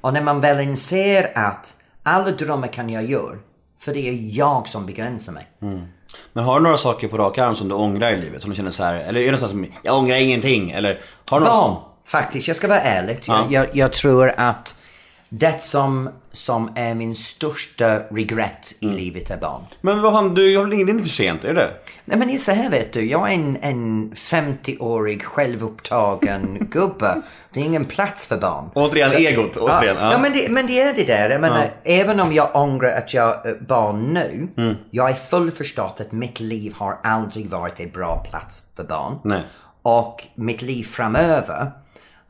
[0.00, 3.36] Och när man väl inser att alla drömmar kan jag göra.
[3.78, 5.46] För det är jag som begränsar mig.
[6.32, 8.42] Men har du några saker på rak arm som du ångrar i livet?
[8.42, 10.70] Som du känner så här, eller är det sånt som, jag ångrar ingenting?
[10.70, 12.48] Eller har du något Barn, faktiskt.
[12.48, 13.18] Jag ska vara ärlig.
[13.26, 13.46] Ja.
[13.50, 14.76] Jag, jag, jag tror att
[15.32, 18.94] det som, som är min största regret Mm.
[18.94, 19.62] i livet är barn.
[19.80, 21.70] Men vad fan, du, jag är inte för sent, är det?
[22.04, 27.22] Nej men det är så här vet du, jag är en, en 50-årig självupptagen gubbe.
[27.52, 28.70] Det är ingen plats för barn.
[28.74, 29.96] Återigen Så- egot, återigen.
[30.00, 31.30] Ja, ja men, det, men det är det där.
[31.30, 34.48] Jag menar, även om jag ångrar att jag är barn nu.
[34.56, 34.74] Mm.
[34.90, 39.18] Jag är full förstått att mitt liv har aldrig varit en bra plats för barn.
[39.24, 39.42] Nej.
[39.82, 41.70] Och mitt liv framöver.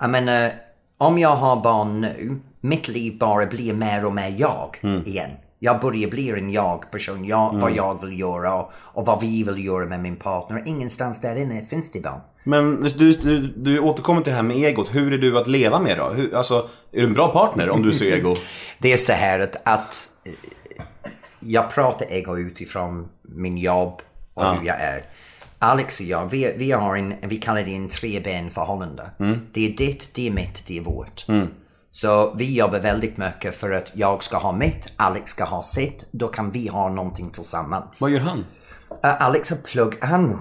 [0.01, 0.51] Jag menar,
[0.98, 2.40] om jag har barn nu.
[2.61, 5.07] Mitt liv bara blir mer och mer jag Mm.
[5.07, 5.31] igen.
[5.63, 7.25] Jag börjar bli en jag-person.
[7.25, 10.63] Jag, Vad jag vill göra och, och vad vi vill göra med min partner.
[10.67, 12.21] Ingenstans där inne finns det barn.
[12.45, 14.95] Men du, du, du återkommer till det här med egot.
[14.95, 16.09] Hur är du att leva med då?
[16.09, 18.37] Hur, alltså, är du en bra partner om du är så ego?
[18.79, 20.33] Det är så här att, att eh,
[21.41, 24.01] jag pratar ego utifrån min jobb
[24.35, 25.05] och hur jag är.
[25.59, 29.11] Alex och jag, vi, vi har en, vi kallar det en treben förhållande.
[29.53, 31.25] Det är ditt, det är mitt, det är vårt.
[31.93, 36.05] Så vi jobbar väldigt mycket för att jag ska ha mitt, Alex ska ha sitt.
[36.11, 38.01] Då kan vi ha någonting tillsammans.
[38.01, 38.38] Vad gör han?
[38.38, 40.41] Uh, Alex har plugg, han,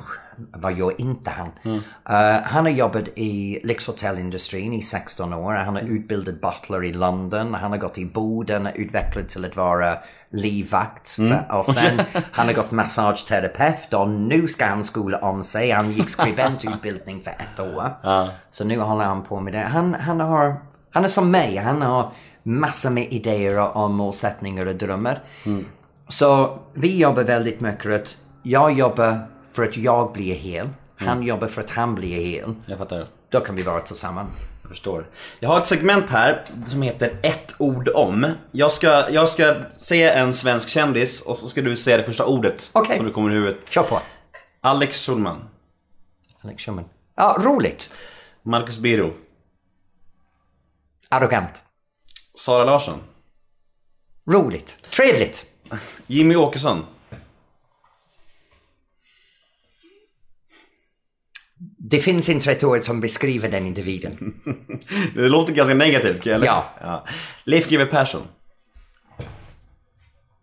[0.54, 1.48] vad gör inte han?
[2.10, 5.54] Uh, han har jobbat i lyxhotellindustrin i 16 år.
[5.54, 7.54] Han är utbildad butler i London.
[7.54, 9.98] Han har gått i Boden och utvecklats till att vara
[10.32, 11.10] livvakt.
[11.10, 15.72] För- Och sen han har gått massageterapeut och nu ska han skola om sig.
[15.72, 17.92] Han gick skribentutbildning för ett år.
[18.52, 19.60] Så nu håller han på med det.
[19.60, 20.56] Han, han, har,
[20.92, 21.56] han är som mig.
[21.58, 22.12] Han har
[22.44, 25.24] massor med idéer och målsättningar och drömmar.
[26.08, 30.70] Så vi jobbar väldigt mycket att jag jobbar för att jag blir hel.
[30.96, 32.56] Han jobbar för att han blir hel.
[32.66, 33.08] Jag fattar.
[33.32, 34.38] Då kan vi vara tillsammans.
[34.62, 35.08] Jag förstår.
[35.40, 38.32] Jag har ett segment här som heter ett ord om.
[38.52, 42.26] Jag ska, jag ska säga en svensk kändis och så ska du säga det första
[42.26, 42.98] ordet Okej.
[42.98, 43.70] som du kommer i huvudet.
[43.70, 44.00] Kör på.
[44.62, 45.38] Alex Schulman.
[46.42, 46.86] Alex Schulman.
[47.16, 47.90] Ja, roligt.
[48.44, 49.14] Marcus Birro.
[51.12, 51.62] Arrogant.
[52.36, 53.00] Sara Larsson.
[54.28, 54.78] Roligt.
[54.90, 55.46] Trevligt.
[56.08, 56.86] Jimmy Åkesson.
[61.78, 64.34] Det finns inte ett ord som beskriver den individen.
[65.16, 66.46] Det låter ganska negativt, eller?
[66.46, 67.06] Ja.
[67.44, 68.22] Leif GW Persson.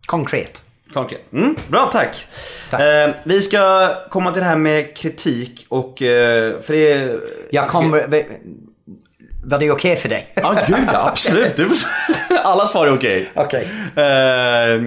[0.05, 0.63] Konkret.
[0.93, 1.33] Konkret.
[1.33, 2.27] Mm, bra, tack.
[2.69, 2.81] Tack.
[2.81, 6.01] Eh, vi ska komma till det här med kritik och...
[6.01, 7.19] Eh, för det.
[7.51, 8.07] Jag kommer...
[9.43, 10.27] Var det okej för dig?
[10.35, 11.59] Ja, gud ja, absolut.
[12.43, 13.31] Alla svar är okej.
[13.35, 13.67] Okej.
[13.95, 14.81] Eh,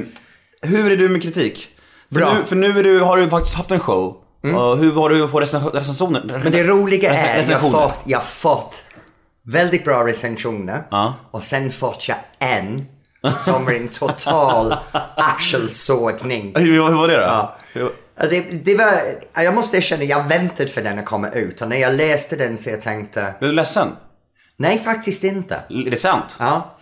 [0.70, 1.68] hur är du med kritik?
[2.12, 2.34] För Bra.
[2.34, 4.16] nu, för nu du, har du faktiskt haft en show.
[4.57, 6.40] Och hur var du att få recens- recensioner?
[6.42, 8.84] Men det roliga är, jag har fått, jag fått
[9.46, 10.82] väldigt bra recensioner.
[10.90, 11.14] Ja.
[11.30, 12.84] Och sen fått jag en
[13.38, 14.74] som är en total
[15.16, 16.53] arselsågning.
[16.57, 17.22] Hur, hur var det då?
[17.22, 17.57] Ja,
[18.30, 18.92] Det, det var,
[19.44, 21.61] jag måste erkänna, jag väntade för den att komma ut.
[21.61, 23.88] Och när jag läste den så jag tänkte, Blev du ledsen?
[24.61, 25.54] Nej faktiskt inte.
[25.68, 26.36] Är det sant?
[26.38, 26.76] Ja.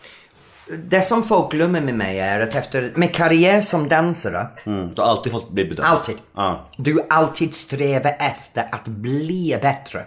[0.85, 4.91] Det som folk glömmer med mig är att efter, med karriär som dansare, Mm.
[4.95, 5.89] Du har alltid fått bli bedömd?
[5.89, 6.17] Alltid.
[6.35, 6.69] Ja.
[6.77, 10.05] Du alltid strävar efter att bli bättre.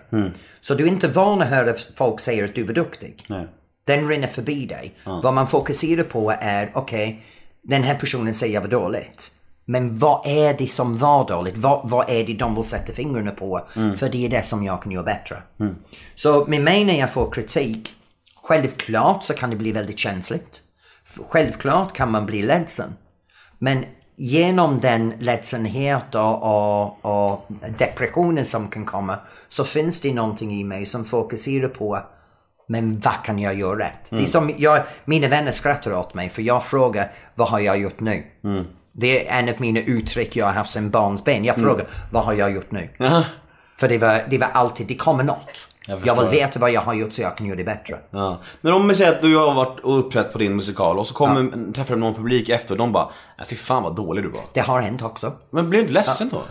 [0.62, 3.26] Så du är inte van att höra folk säga att du var duktig.
[3.30, 3.48] Nej.
[3.86, 4.96] Den rinner förbi dig.
[5.04, 7.24] Vad man fokuserar på är, okej,
[7.62, 9.32] den här personen säger jag var dåligt.
[9.66, 11.58] Men vad är det som var dåligt?
[11.58, 13.68] Vad, vad är det de vill sätta fingrarna på?
[13.98, 15.44] För det är det som jag kan göra bättre.
[16.16, 17.94] Så med mig när jag får kritik,
[18.44, 20.62] självklart så kan det bli väldigt känsligt.
[21.30, 22.94] Självklart kan man bli ledsen.
[23.60, 23.86] Men
[24.18, 27.48] genom den ledsenhet och, och, och
[27.78, 32.00] depressionen som kan komma så finns det någonting i mig som fokuserar på
[32.68, 34.10] men vad kan jag göra rätt?
[34.10, 37.78] Det är som jag, mina vänner skrattar åt mig för jag frågar vad har jag
[37.80, 38.24] gjort nu?
[38.92, 41.46] Det är en av mina uttryck jag har haft sedan barnsben.
[41.46, 42.90] Jag frågar vad har jag gjort nu?
[43.78, 45.68] För det var, det var alltid, det kommer något.
[45.88, 47.98] Jag Jag, vill veta vad jag har gjort så jag kan göra det bättre.
[48.10, 48.42] Ja.
[48.62, 51.14] Men om vi säger att du har varit och uppträtt på din musikal och så
[51.14, 54.30] kommer, träffar du någon publik efter och de bara "Nej, Fy fan vad dålig du
[54.30, 54.42] var.
[54.54, 55.34] Det har hänt också.
[55.50, 56.42] Men blir du inte ledsen då?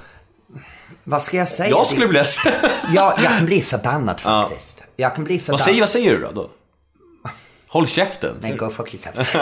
[1.05, 1.71] Vad ska jag säga?
[1.71, 2.53] Jag skulle bli ledsen.
[2.95, 4.83] Ja, jag kan bli förbannad faktiskt.
[4.97, 5.61] Jag kan bli förbannad.
[5.61, 6.51] vad, säger, vad säger du då?
[7.73, 8.37] Håll käften.
[8.41, 9.35] Nej, go fuck yourself.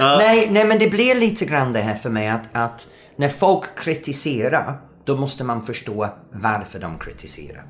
[0.00, 0.48] nej.
[0.50, 4.80] nej, men det blir lite grann det här för mig att, att när folk kritiserar,
[5.04, 7.64] då måste man förstå varför de kritiserar.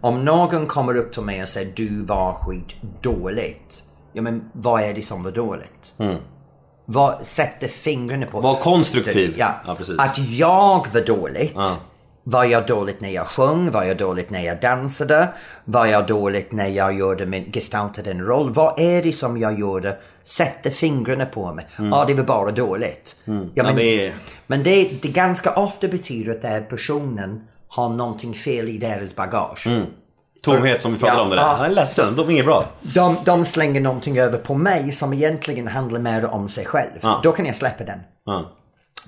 [0.00, 3.82] Om någon kommer upp till mig och säger du var skit dåligt.
[4.12, 5.94] Ja, men vad är det som var dåligt?
[6.84, 8.40] Vad sätter fingrarna på?
[8.40, 9.34] Var konstruktiv.
[9.36, 9.98] Ja, Ja, precis.
[9.98, 11.56] att jag var dåligt.
[12.28, 13.70] Var jag dåligt när jag sjöng?
[13.70, 15.28] Var jag dåligt när jag dansade?
[15.64, 18.50] Var jag dåligt när jag gjorde min, gestaltade en roll?
[18.50, 19.96] Vad är det som jag gjorde?
[20.24, 21.66] Sätter fingrarna på mig.
[21.78, 23.16] Ja, det var bara dåligt.
[23.24, 23.50] Ja, Mm.
[23.54, 24.14] Ja, men det är-
[24.46, 29.14] men det, det ganska ofta betyder att den här personen har någonting fel i deras
[29.16, 29.68] bagage.
[30.42, 31.42] Tomhet som vi pratade Ja, om det där.
[31.42, 31.54] ja.
[31.56, 32.64] Han är ledsen, de är inget bra.
[32.80, 36.90] De, de slänger någonting över på mig som egentligen handlar mer om sig själv.
[37.00, 37.20] Ja.
[37.22, 37.98] Då kan jag släppa den.
[38.24, 38.52] Ja.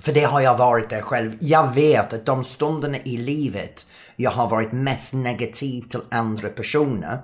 [0.01, 1.37] För det har jag varit där själv.
[1.39, 3.85] Jag vet att de stunderna i livet
[4.15, 7.21] jag har varit mest negativ till andra personer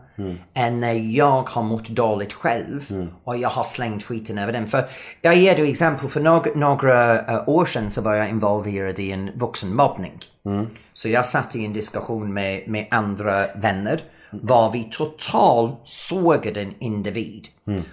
[0.54, 4.68] än när jag har mått dåligt själv och jag har slängt skiten över dem.
[4.68, 4.86] För
[5.22, 6.10] jag ger dig exempel.
[6.10, 10.20] För några, några eh, år sedan så var jag involverad i en vuxenmobbning.
[10.94, 14.02] Så jag satt i en diskussion med, med andra vänner
[14.32, 17.48] var vi totalt sågade en individ.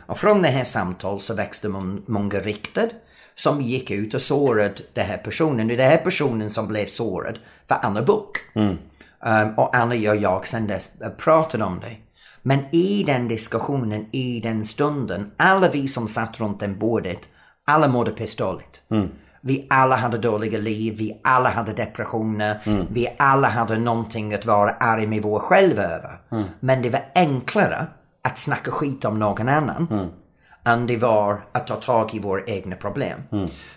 [0.07, 2.89] Och från det här samtalet så växte må- många riktad
[3.35, 5.71] som gick ut och sårade den här personen.
[5.71, 8.39] Och den här personen som blev sårad var Anna Book.
[9.25, 11.97] Um, och Anna och jag sen dess pratade om det.
[12.43, 17.19] Men i den diskussionen, i den stunden, alla vi som satt runt det bordet,
[17.67, 18.83] alla mådde pissdåligt.
[19.41, 22.61] Vi alla hade dåliga liv, vi alla hade depressioner,
[22.91, 26.21] vi alla hade någonting att vara arg med vår själv över.
[26.61, 27.87] Men det var enklare
[28.25, 30.11] att snacka skit om någon annan
[30.65, 33.21] än det var att ta tag i våra egna problem.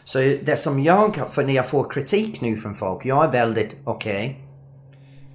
[0.03, 3.75] Så det som jag, för när jag får kritik nu från folk, jag är väldigt,
[3.83, 4.41] okej,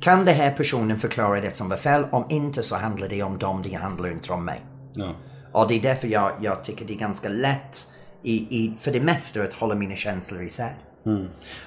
[0.01, 2.05] kan den här personen förklara det som var fel?
[2.12, 4.61] Om inte så handlar det om dem, det handlar inte om mig.
[4.94, 5.14] Ja.
[5.53, 7.86] Och det är därför jag, jag tycker det är ganska lätt
[8.22, 10.74] i, i, för det mesta att hålla mina känslor isär.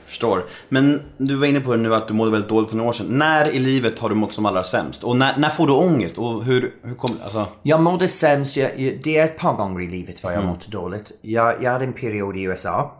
[0.05, 0.45] Förstår.
[0.69, 2.93] Men du var inne på det nu att du mådde väldigt dåligt för några år
[2.93, 3.07] sedan.
[3.09, 5.03] När i livet har du mått som allra sämst?
[5.03, 6.17] Och när, när får du ångest?
[6.17, 7.47] Och hur, hur kom, alltså...
[7.63, 11.11] Jag mådde sämst, jag, det är ett par gånger i livet var jag mått dåligt.
[11.21, 12.99] Jag, jag hade en period i USA.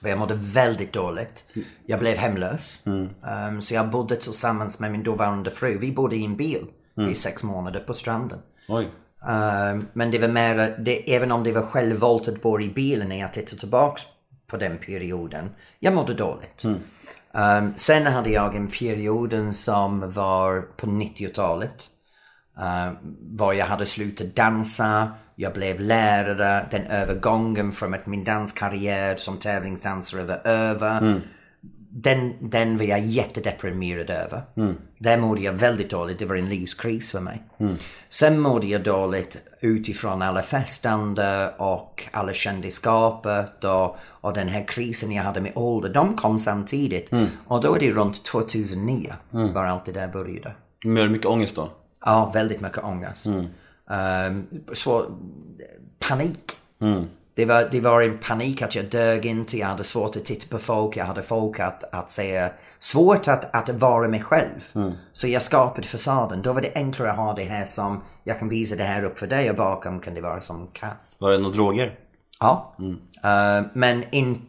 [0.00, 1.44] Där jag mådde väldigt dåligt.
[1.86, 2.78] Jag blev hemlös.
[2.84, 5.78] Um, så jag bodde tillsammans med min dåvarande fru.
[5.78, 6.66] Vi bodde i en bil
[7.10, 8.38] i sex månader på stranden.
[8.68, 8.88] Oj.
[9.28, 13.08] Um, men det var mer, det, även om det var självvalt att bo i bilen
[13.08, 14.02] när jag tittar tillbaks
[14.52, 15.50] på den perioden.
[15.78, 16.64] Jag mådde dåligt.
[16.64, 21.90] Um, sen hade jag en perioden som var på 90-talet.
[22.58, 28.24] Uh, ehm, var jag hade slutat dansa, jag blev lärare, den övergången från att min
[28.24, 30.98] danskarriär som tävlingsdansare var över.
[30.98, 31.20] Mm.
[31.94, 34.42] Den, den var jag jättedeprimerad över.
[34.98, 37.42] Där mådde jag väldigt dåligt, det var en livskris för mig.
[38.08, 45.12] Sen mådde jag dåligt utifrån alla festande och alla kändisskapet och, och den här krisen
[45.12, 45.88] jag hade med ålder.
[45.94, 47.10] De kom samtidigt.
[47.46, 49.14] Och då är det runt 2009
[49.54, 50.54] var allt det där började.
[50.84, 51.70] Men mycket ångest då?
[52.04, 53.26] Ja, väldigt mycket ångest.
[53.26, 55.06] Um, så,
[55.98, 56.56] panik.
[57.34, 60.46] Det var, det var en panik att jag dög inte, jag hade svårt att titta
[60.48, 64.60] på folk, jag hade folk att, att säga, svårt att, att vara mig själv.
[65.12, 66.42] Så jag skapade fasaden.
[66.42, 69.18] Då var det enklare att ha det här som, jag kan visa det här upp
[69.18, 71.16] för dig och bakom kan det vara som kass.
[71.18, 71.98] Var det några droger?
[72.40, 72.76] Ja.
[73.24, 74.40] Eh, men in,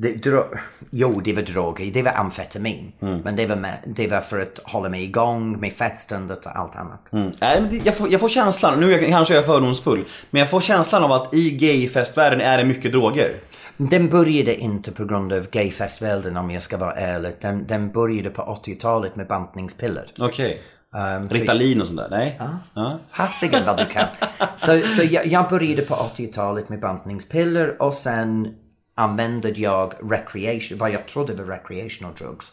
[0.00, 0.44] det, dro,
[0.90, 2.92] jo, det var droger, det var amfetamin.
[2.98, 6.76] Men det var, med, det var för att hålla mig igång med festandet och allt
[6.76, 7.12] annat.
[7.12, 7.32] Mm.
[7.40, 10.04] Nej, men det, jag, får, jag får känslan, nu är jag, kanske jag är fördomsfull,
[10.30, 13.36] men jag får känslan av att i gayfestvärlden är det mycket droger.
[13.76, 17.32] Den började inte på grund av gayfestivalen om jag ska vara ärlig.
[17.40, 20.06] Den, den började på 80-talet med bantningspiller.
[20.18, 20.60] Okej.
[20.94, 22.10] Um, för- Ritalin och sånt där?
[22.10, 22.40] Nej?
[22.74, 22.98] Ja.
[23.10, 24.06] Fasiken vad du kan.
[24.56, 28.54] Så, så jag, jag började på 80-talet med bantningspiller och sen
[29.00, 32.52] använde jag recreation, vad jag trodde var recreational drugs.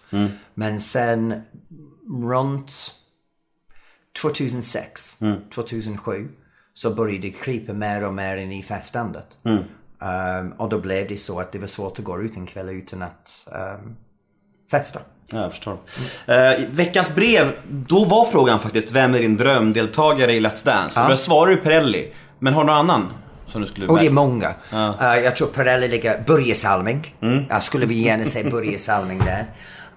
[0.53, 1.41] Men sen
[2.23, 2.73] runt
[4.21, 5.19] 2006,
[5.53, 6.29] 2007
[6.73, 9.27] så började det krypa mer och mer in i festandet.
[9.43, 12.69] Um, och då blev det så att det var svårt att gå ut en kväll
[12.69, 13.95] utan att um,
[14.71, 14.99] festa.
[15.25, 15.77] Ja, jag förstår.
[16.25, 21.01] Eh, veckans brev, då var frågan faktiskt vem är din drömdeltagare i Let's Dance?
[21.01, 22.13] Och där svarar du Perrelli.
[22.39, 23.13] Men har du någon annan
[23.47, 24.53] som du skulle Och det är många.
[24.73, 26.23] Eh, jag tror Perrelli ligger...
[26.27, 27.15] Börje Salming.
[27.49, 29.45] Jag skulle vi gärna se Börje Salming där.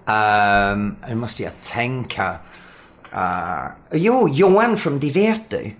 [0.05, 2.35] Um, nu måste jag tänka.
[3.15, 5.75] Uh, jo, Johan från Det vet du.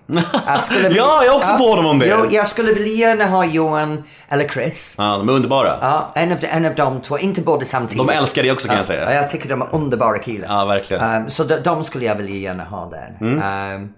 [0.46, 2.06] Jag skulle Ja, jag är också på honom om det.
[2.06, 4.94] Jo, jag skulle vilja gärna ha Johan eller Chris.
[4.98, 5.78] Ja, de är underbara.
[5.80, 8.06] Ja, en av, de, en av de två, inte båda samtidigt.
[8.06, 9.04] De älskar det också, kan ja, jag säga.
[9.04, 10.48] Ja, jag tycker de är underbara killar.
[10.48, 11.02] Ja, verkligen.
[11.02, 11.22] Mm.
[11.22, 13.16] Um, så de, de skulle jag vilja gärna ha där.
[13.20, 13.92] Um,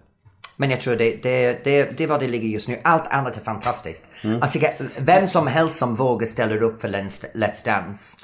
[0.57, 2.81] men jag tror det, det, det, det är var det ligger just nu.
[2.85, 4.05] Allt annat är fantastiskt.
[4.23, 4.39] Mm.
[4.39, 8.17] Jag tycker vem som helst som vågar ställa upp för Let's, Dance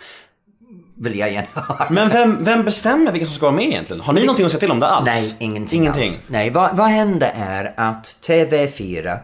[0.97, 1.87] vill jag gärna ha.
[1.91, 4.03] Men vem, vem bestämmer vilka som ska vara med egentligen?
[4.03, 5.07] Har ni någonting att säga till om det alls?
[5.07, 6.03] Nej, ingenting, Ingenting.
[6.09, 6.21] alls.
[6.27, 9.19] Nej, vad, vad händer är att TV4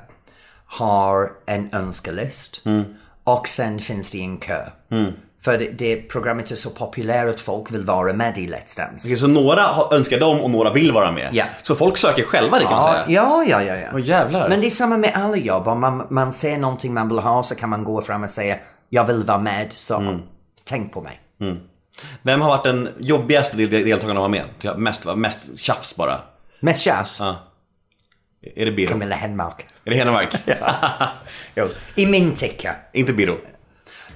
[0.67, 2.85] har en önskelist Mm.
[3.25, 4.61] och sen finns det en kö.
[5.47, 9.09] För det, det programmet är så populärt att folk vill vara med i Let's Dance.
[9.09, 11.30] Okej, så några har- önskar dem och några vill vara med?
[11.34, 11.44] Ja.
[11.62, 13.05] Så folk söker själva det kan man Ja, säga?
[13.09, 13.74] ja, ja, ja.
[13.80, 13.88] ja.
[13.94, 14.49] Åh, jävlar.
[14.49, 15.68] Men det är samma med alla jobb.
[15.68, 18.57] Om man, man ser någonting man vill ha så kan man gå fram och säga
[18.88, 20.20] jag vill vara med, så Mm.
[20.64, 21.20] tänk på mig.
[22.22, 24.44] Vem har varit den jobbigaste del- deltagaren att ha med?
[24.61, 26.20] Till Mest, mest tjafs bara?
[26.61, 27.36] Mest tjafs, Ja.
[28.57, 28.88] Är det Birro?
[28.88, 29.66] Camilla Henmark.
[29.84, 30.34] Är det Henemark?
[31.55, 31.68] Jo.
[31.94, 32.74] I min tycke.
[32.92, 33.36] Inte Birro?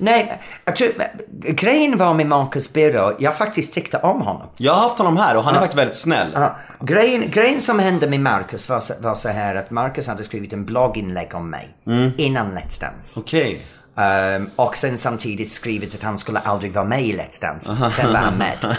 [0.00, 0.92] Nej, jag tror,
[1.40, 4.48] grejen var med Marcus Birro, jag faktiskt tyckte om honom.
[4.56, 6.30] Jag har haft honom här och han är faktiskt väldigt snäll.
[6.34, 10.24] Ja, grejen, grejen som hände med Marcus var så, var så här att Marcus hade
[10.24, 11.76] skrivit en blogginlägg om mig
[12.16, 13.20] innan Let's Dance.
[13.20, 13.66] Okej.
[13.96, 17.90] Ehm, och sen samtidigt skrivit att han skulle aldrig vara med i Let's Dance.
[17.90, 18.56] Sen var han med.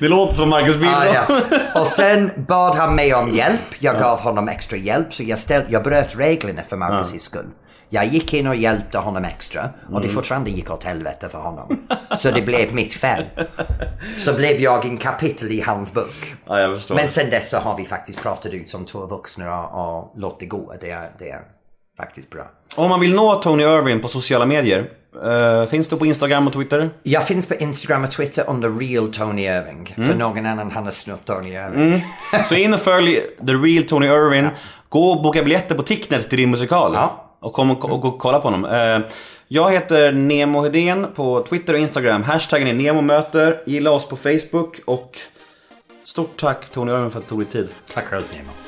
[0.00, 0.90] det låter som Marcus Birro.
[0.90, 1.40] Ah, ja.
[1.80, 3.60] Och sen bad han mig om hjälp.
[3.78, 5.14] Jag gav honom extra hjälp.
[5.14, 7.46] Så jag, ställ, jag bröt reglerna för Marcus skull.
[7.90, 9.70] Jag gick in och hjälpte honom extra.
[9.92, 11.86] Och det fortfarande gick åt helvete för honom.
[12.18, 13.24] Så det blev mitt fel.
[14.18, 16.34] Så blev jag en kapitel i hans bok.
[16.46, 16.78] Ja.
[16.94, 20.40] Men sen dess så har vi faktiskt pratat ut som två vuxna och, och låt
[20.40, 20.74] det gå.
[20.80, 21.40] Det är, det är
[21.96, 22.50] faktiskt bra.
[22.76, 24.90] Om man vill nå Tony Irving på sociala medier,
[25.24, 26.90] eh, finns du på Instagram och Twitter?
[27.02, 29.94] Jag finns på Instagram och Twitter under real Tony Irving.
[29.96, 32.04] För någon annan han har snott Tony Irving.
[32.44, 34.48] Så in och följ The Real Tony Irving.
[34.88, 36.94] Gå och boka biljetter på Ticknet till din musikal.
[36.94, 37.24] Ja.
[37.40, 38.64] Och kom och, och, och kolla på honom.
[38.64, 39.10] Eh,
[39.48, 42.22] jag heter Nemo Hedén på Twitter och Instagram.
[42.22, 43.62] Hashtaggen är NEMOMÖTER.
[43.66, 45.18] Gilla oss på Facebook och
[46.04, 47.68] stort tack Tony Irving för att du tog dig tid.
[47.94, 48.67] Tack själv Nemo.